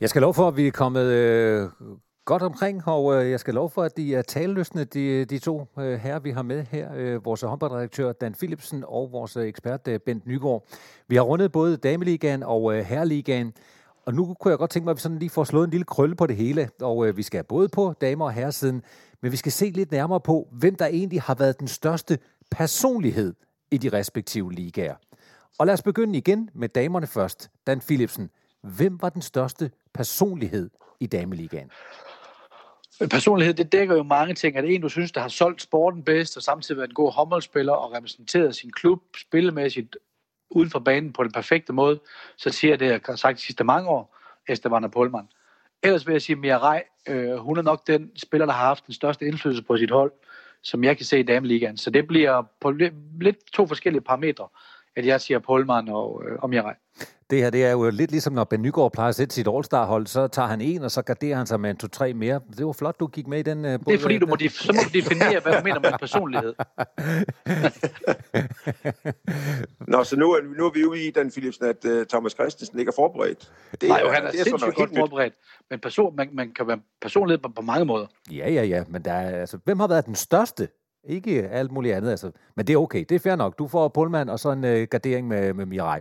[0.00, 1.68] Jeg skal lov for, at vi er kommet øh,
[2.24, 5.66] godt omkring, og øh, jeg skal lov for, at de er taleløsende, de, de to
[5.78, 6.88] øh, herrer, vi har med her.
[6.96, 10.66] Øh, vores håndboldredaktør Dan Philipsen og vores ekspert øh, Bent Nygaard.
[11.08, 13.52] Vi har rundet både Dameligaen og øh, Herreligaen,
[14.10, 15.84] og nu kunne jeg godt tænke mig, at vi sådan lige får slået en lille
[15.84, 16.70] krølle på det hele.
[16.80, 18.82] Og øh, vi skal både på damer- og herresiden,
[19.20, 22.18] men vi skal se lidt nærmere på, hvem der egentlig har været den største
[22.50, 23.34] personlighed
[23.70, 24.94] i de respektive ligaer.
[25.58, 27.50] Og lad os begynde igen med damerne først.
[27.66, 28.30] Dan Philipsen,
[28.62, 31.70] hvem var den største personlighed i Dameligaen?
[33.10, 34.56] Personlighed, det dækker jo mange ting.
[34.56, 37.12] Er det en, du synes, der har solgt sporten bedst, og samtidig været en god
[37.12, 39.96] håndboldspiller og repræsenteret sin klub spillemæssigt
[40.50, 42.00] uden for banen på den perfekte måde,
[42.36, 44.16] så siger jeg det, jeg har sagt de sidste mange år,
[44.48, 45.28] Esteban Polman.
[45.82, 48.86] Ellers vil jeg sige, Mia Rej, øh, hun er nok den spiller, der har haft
[48.86, 50.12] den største indflydelse på sit hold,
[50.62, 51.76] som jeg kan se i Dameligaen.
[51.76, 52.70] Så det bliver på
[53.20, 54.48] lidt to forskellige parametre,
[54.96, 56.76] at jeg siger Polman og, øh, og Mia Rej.
[57.30, 60.06] Det her det er jo lidt ligesom, når Ben Nygaard plejer at sætte sit All-Star-hold,
[60.06, 62.40] så tager han en, og så garderer han sig med en to-tre mere.
[62.56, 63.58] Det var flot, du gik med i den.
[63.64, 66.54] Uh, det er fordi, du må, så må du definere, hvad du mener med personlighed.
[69.92, 72.78] Nå, så nu er, nu er vi jo i den, Philipsen, at uh, Thomas Christensen
[72.78, 73.52] ikke er forberedt.
[73.80, 75.34] Det Nej, jo, han er, det er sindssygt godt forberedt.
[75.70, 78.06] Men person, man, man kan være personlighed på, på mange måder.
[78.30, 78.84] Ja, ja, ja.
[78.88, 80.68] Men der er, altså, hvem har været den største
[81.04, 82.30] ikke alt muligt andet, altså.
[82.56, 83.04] Men det er okay.
[83.08, 83.58] Det er fair nok.
[83.58, 86.00] Du får Pullman og så en uh, gardering med, med Mirai.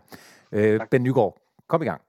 [0.51, 1.37] Uh, ben Nygaard,
[1.67, 2.01] kom i gang.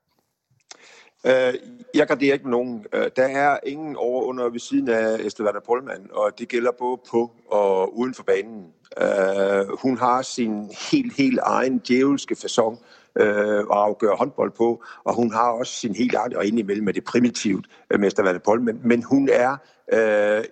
[1.26, 1.54] Øh,
[1.94, 2.86] jeg garderer ikke med nogen.
[2.92, 7.00] Øh, der er ingen over under ved siden af Estevana Polman, og det gælder både
[7.10, 8.66] på og uden for banen.
[9.00, 12.78] Uh, hun har sin helt, helt egen djævelske fasong
[13.20, 16.94] uh, at afgøre håndbold på, og hun har også sin helt egen, og indimellem med
[16.94, 19.56] det primitivt med Estevana Polman, men hun er
[19.92, 20.44] uh,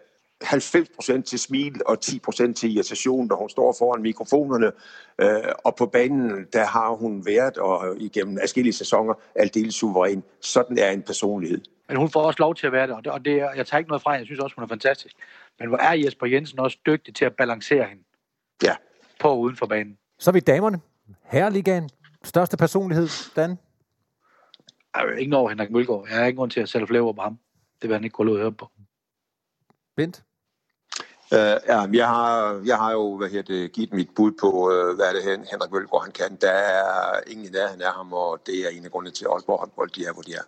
[0.45, 4.73] 90% til smil og 10% til irritation, når hun står foran mikrofonerne.
[5.19, 10.23] Øh, og på banen, der har hun været, og igennem forskellige sæsoner, aldeles suveræn.
[10.41, 11.61] Sådan er en personlighed.
[11.89, 13.89] Men hun får også lov til at være det, og det, er, jeg tager ikke
[13.89, 15.17] noget fra Jeg synes også, hun er fantastisk.
[15.59, 18.03] Men hvor er Jesper Jensen også dygtig til at balancere hende
[18.63, 18.77] Ja.
[19.21, 19.99] på og uden for banen.
[20.19, 20.81] Så er vi damerne.
[21.23, 21.91] Herreligaen.
[22.25, 23.51] Største personlighed, Dan?
[24.95, 26.07] Jeg er ikke over Henrik Mølgaard.
[26.11, 27.39] Jeg har ikke grund til at sætte flere over på ham.
[27.83, 28.69] Det vil han ikke ud og høre på.
[29.97, 30.25] Bent?
[31.33, 34.97] Uh, ja, jeg har, jeg har jo hvad her det, givet mit bud på, uh,
[34.97, 36.37] hvad er det Hen- Henrik Mølgaard han kan.
[36.41, 39.31] Der er ingen i nærheden af ham, og det er en af grundene til, at
[39.31, 40.43] Aalborg håndbold, de er, hvor de er.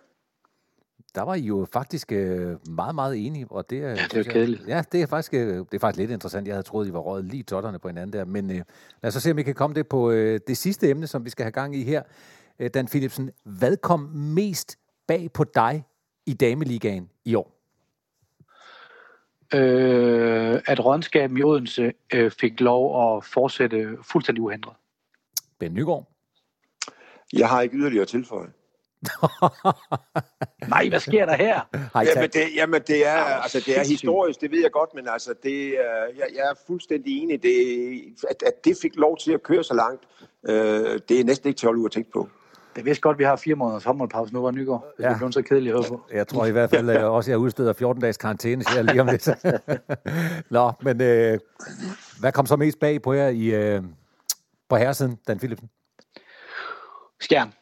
[1.15, 3.89] Der var I jo faktisk øh, meget, meget enige, og det er...
[3.89, 4.67] Ja, det er kedeligt.
[4.67, 6.47] Ja, det er, faktisk, det er faktisk lidt interessant.
[6.47, 8.25] Jeg havde troet, I var røget lige totterne på hinanden der.
[8.25, 10.89] Men øh, lad os så se, om vi kan komme det på øh, det sidste
[10.89, 12.03] emne, som vi skal have gang i her.
[12.59, 14.77] Øh, Dan Philipsen, hvad kom mest
[15.07, 15.85] bag på dig
[16.25, 17.60] i Dameligaen i år?
[19.53, 24.75] Øh, at rådskaben i Odense øh, fik lov at fortsætte fuldstændig uhindret.
[25.59, 26.11] Ben Nygaard?
[27.33, 28.47] Jeg har ikke yderligere tilføje.
[30.73, 31.61] Nej, hvad sker der her?
[31.95, 35.33] Jamen det, jamen, det er, altså, det er historisk, det ved jeg godt, men altså,
[35.43, 35.73] det,
[36.17, 37.55] jeg, jeg er fuldstændig enig, det,
[38.29, 40.03] at, at det fik lov til at køre så langt,
[40.47, 42.29] øh, det er næsten ikke til at tænke på.
[42.75, 44.93] Det vidste godt, at vi har fire måneders håndboldpause nu, var Nygaard.
[44.97, 45.09] Det Ja.
[45.09, 46.05] er blevet så kedeligt at høre på.
[46.13, 49.07] Jeg tror i hvert fald øh, også, jeg udsteder 14 dages karantæne her lige om
[49.07, 49.29] lidt.
[50.49, 51.39] Nå, men øh,
[52.19, 53.83] hvad kom så mest bag på jer i, øh,
[54.69, 55.69] på herresiden, Dan Philipsen?
[57.19, 57.53] Skjern.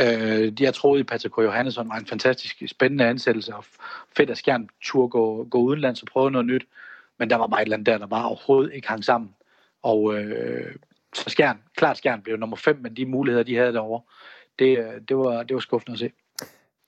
[0.00, 1.38] Øh, jeg troede, at Patrick K.
[1.38, 3.64] Johannesson var en fantastisk spændende ansættelse, og
[4.16, 6.64] fedt, at Skjern turde gå, gå udenlands og prøve noget nyt.
[7.18, 9.30] Men der var bare et eller andet der, der bare overhovedet ikke hang sammen.
[9.82, 10.74] Og øh,
[11.14, 14.02] så Skjern, klart Skjern blev nummer 5, men de muligheder, de havde derovre,
[14.58, 16.10] det, det, var, det var skuffende at se.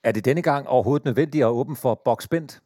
[0.03, 2.61] Er det denne gang overhovedet nødvendigt at åbne for boksbændt?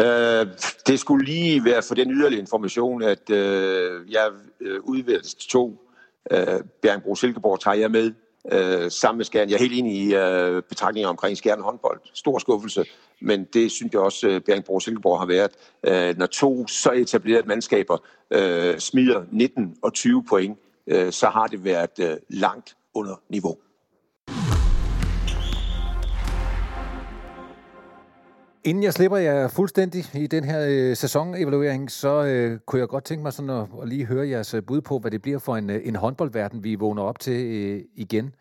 [0.00, 0.46] Øh,
[0.86, 5.90] det skulle lige være for den yderligere information, at øh, jeg øh, udvalgte to.
[6.30, 8.12] Øh, Bjergbro Silkeborg tager jeg med
[8.52, 9.48] øh, sammen med Skjern.
[9.48, 12.00] Jeg er helt enig i øh, betragtninger omkring Skjern håndbold.
[12.14, 12.84] Stor skuffelse,
[13.20, 15.50] men det synes jeg også, øh, Bjergbro Silkeborg har været.
[15.86, 17.98] Øh, når to så etablerede mandskaber
[18.30, 23.56] øh, smider 19 og 20 point, øh, så har det været øh, langt under niveau.
[28.64, 33.04] Inden jeg slipper jer fuldstændig i den her øh, sæsonevaluering, så øh, kunne jeg godt
[33.04, 35.56] tænke mig sådan at, at lige høre jeres øh, bud på, hvad det bliver for
[35.56, 38.34] en, øh, en håndboldverden, vi vågner op til øh, igen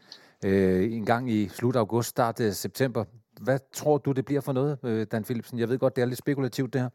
[0.46, 3.06] øh, en gang i slut august, start øh, september.
[3.42, 5.60] Hvad tror du, det bliver for noget, øh, Dan Philipsen?
[5.60, 6.90] Jeg ved godt, det er lidt spekulativt det her.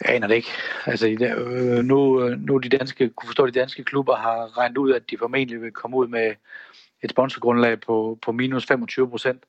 [0.00, 0.50] Jeg aner det ikke.
[0.86, 4.92] Altså, øh, nu, nu de danske, kunne forstå, at de danske klubber har regnet ud,
[4.92, 6.34] at de formentlig vil komme ud med
[7.02, 9.42] et sponsorgrundlag på, på minus 25 procent.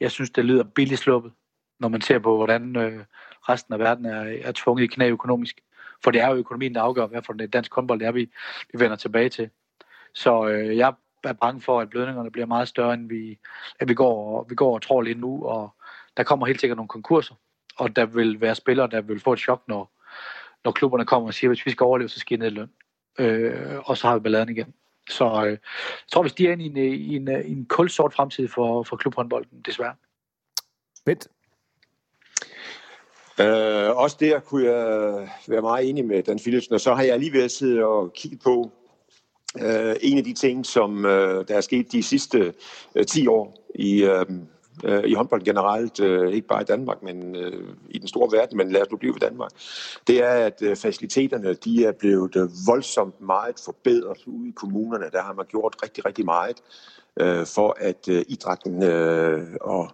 [0.00, 1.32] Jeg synes, det lyder billigt sluppet,
[1.80, 3.04] når man ser på, hvordan øh,
[3.48, 5.60] resten af verden er, er tvunget i knæ økonomisk.
[6.04, 8.30] For det er jo økonomien, der afgør, hvad for den dansk håndbold det er, vi,
[8.72, 9.50] vi vender tilbage til.
[10.14, 10.94] Så øh, jeg
[11.24, 13.38] er bange for, at blødningerne bliver meget større, end vi,
[13.80, 15.46] at vi, går, vi går og tror lidt nu.
[15.46, 15.74] Og
[16.16, 17.34] der kommer helt sikkert nogle konkurser,
[17.76, 19.92] og der vil være spillere, der vil få et chok, når,
[20.64, 22.54] når klubberne kommer og siger, at hvis vi skal overleve, så skal I ned i
[22.54, 22.70] løn.
[23.18, 24.74] Øh, og så har vi balladen igen.
[25.08, 25.58] Så øh, jeg
[26.12, 29.60] tror, vi stiger ind i en, i en, i en kulsort fremtid for, for klubhåndbolden,
[29.66, 29.94] desværre.
[31.04, 31.28] Bent?
[33.40, 37.12] Øh, også der kunne jeg være meget enig med Dan Philipsen, og så har jeg
[37.12, 38.70] alligevel siddet og kigget på
[39.60, 42.54] øh, en af de ting, som øh, der er sket de sidste
[42.94, 44.26] øh, 10 år i, øh,
[44.84, 48.56] øh, i håndbold generelt, øh, ikke bare i Danmark, men øh, i den store verden,
[48.56, 49.50] men lad os nu blive i Danmark,
[50.06, 55.04] det er, at øh, faciliteterne de er blevet øh, voldsomt meget forbedret ude i kommunerne.
[55.12, 56.56] Der har man gjort rigtig, rigtig meget
[57.20, 59.90] øh, for, at øh, idrætten øh, og,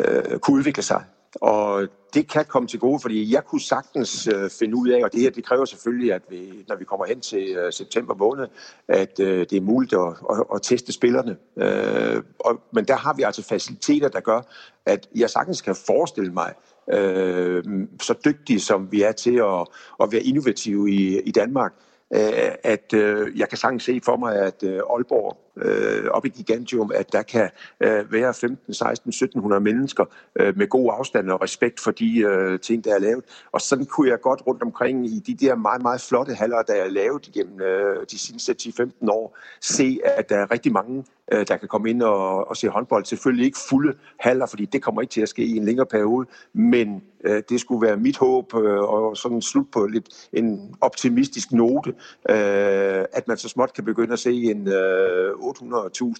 [0.00, 1.04] øh, kunne udvikle sig.
[1.34, 5.12] Og det kan komme til gode, fordi jeg kunne sagtens øh, finde ud af, og
[5.12, 8.46] det her det kræver selvfølgelig, at vi, når vi kommer hen til øh, september måned,
[8.88, 11.36] at øh, det er muligt at, at, at teste spillerne.
[11.56, 14.40] Øh, og, men der har vi altså faciliteter, der gør,
[14.86, 16.54] at jeg sagtens kan forestille mig,
[16.92, 17.64] øh,
[18.02, 19.66] så dygtige som vi er til at,
[20.02, 21.72] at være innovative i, i Danmark,
[22.14, 26.28] øh, at øh, jeg kan sagtens se for mig, at øh, Aalborg øh, op i
[26.28, 27.50] Gigantium, at der kan
[27.80, 30.04] øh, være 15, 16, 1700 mennesker
[30.36, 33.24] øh, med god afstand og respekt for de øh, ting, der er lavet.
[33.52, 36.74] Og sådan kunne jeg godt rundt omkring i de der meget, meget flotte haller, der
[36.74, 41.46] er lavet igennem øh, de sidste 10-15 år, se, at der er rigtig mange, øh,
[41.48, 43.04] der kan komme ind og, og se håndbold.
[43.04, 46.26] Selvfølgelig ikke fulde haller, fordi det kommer ikke til at ske i en længere periode,
[46.52, 51.52] men øh, det skulle være mit håb, øh, og sådan slut på lidt en optimistisk
[51.52, 51.90] note,
[52.30, 55.44] øh, at man så småt kan begynde at se en øh, 800.000,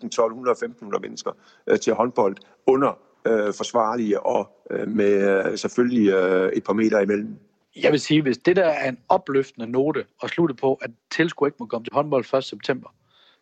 [0.06, 1.30] 1200, 1500 mennesker
[1.66, 2.36] øh, til håndbold
[2.66, 7.36] under øh, forsvarlige og øh, med øh, selvfølgelig øh, et par meter imellem.
[7.82, 11.48] Jeg vil sige, hvis det der er en opløftende note at slutte på, at tilskuer
[11.48, 12.44] ikke må komme til håndbold 1.
[12.44, 12.88] september,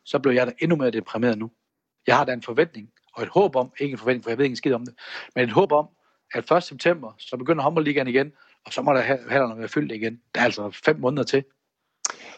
[0.07, 1.51] så blev jeg da endnu mere deprimeret nu.
[2.07, 4.45] Jeg har da en forventning, og et håb om, ikke en forventning, for jeg ved
[4.45, 4.95] ikke skid om det,
[5.35, 5.89] men et håb om,
[6.35, 6.63] at 1.
[6.63, 8.33] september, så begynder håndboldligaen igen,
[8.67, 10.21] og så må der hallerne være fyldt igen.
[10.35, 11.45] Der er altså fem måneder til.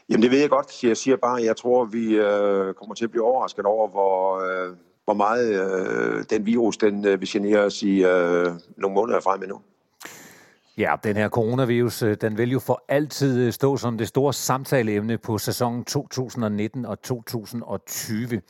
[0.08, 0.84] Jamen det ved jeg godt.
[0.84, 3.88] Jeg siger bare, at jeg tror, at vi øh, kommer til at blive overrasket over,
[3.88, 8.46] hvor, øh, hvor meget øh, den virus den øh, vil genere os i øh,
[8.76, 9.60] nogle måneder frem endnu.
[10.78, 14.32] Ja, den her coronavirus, øh, den vil jo for altid øh, stå som det store
[14.32, 18.40] samtaleemne på sæsonen 2019 og 2020.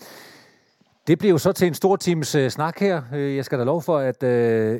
[1.06, 3.02] Det blev jo så til en stor times øh, snak her.
[3.12, 4.22] Jeg skal da lov for, at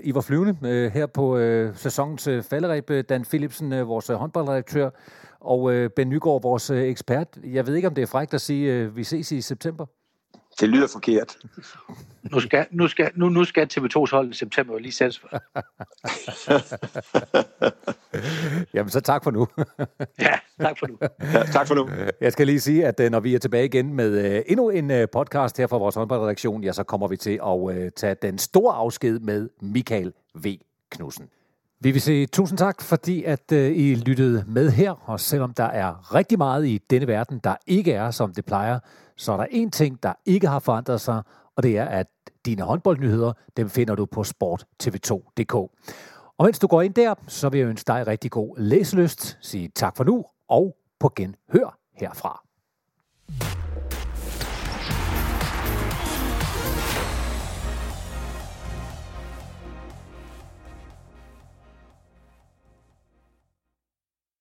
[0.05, 2.91] I var flyvende her på uh, sæsonens uh, falderæb.
[3.09, 4.91] Dan Philipsen, vores håndboldredaktør,
[5.41, 7.29] og Ben Nygaard, vores ekspert.
[7.45, 9.87] Jeg ved ikke, om det er frækt at sige, uh, vi ses i september.
[10.61, 11.39] Det lyder forkert.
[12.23, 15.23] Nu skal, nu skal, nu, nu skal TV2's hold i september lige sættes.
[18.75, 19.47] Jamen, så tak for nu.
[20.27, 20.99] ja, tak for nu.
[21.33, 21.89] Ja, tak for nu.
[22.21, 24.91] Jeg skal lige sige, at øh, når vi er tilbage igen med øh, endnu en
[24.91, 28.75] øh, podcast her fra vores håndboldredaktion, ja, så kommer vi til at tage den store
[28.75, 30.47] afsked med Michael V.
[30.91, 31.29] Knudsen.
[31.81, 36.15] Vi vil sige tusind tak, fordi at I lyttede med her, og selvom der er
[36.15, 38.79] rigtig meget i denne verden, der ikke er, som det plejer,
[39.19, 41.23] så er der en ting, der ikke har forandret sig,
[41.57, 42.07] og det er, at
[42.47, 45.55] dine håndboldnyheder, dem finder du på sporttv2.dk.
[46.39, 49.69] Og mens du går ind der, så vil jeg ønske dig rigtig god læselyst, sige
[49.75, 52.48] tak for nu, og på genhør herfra.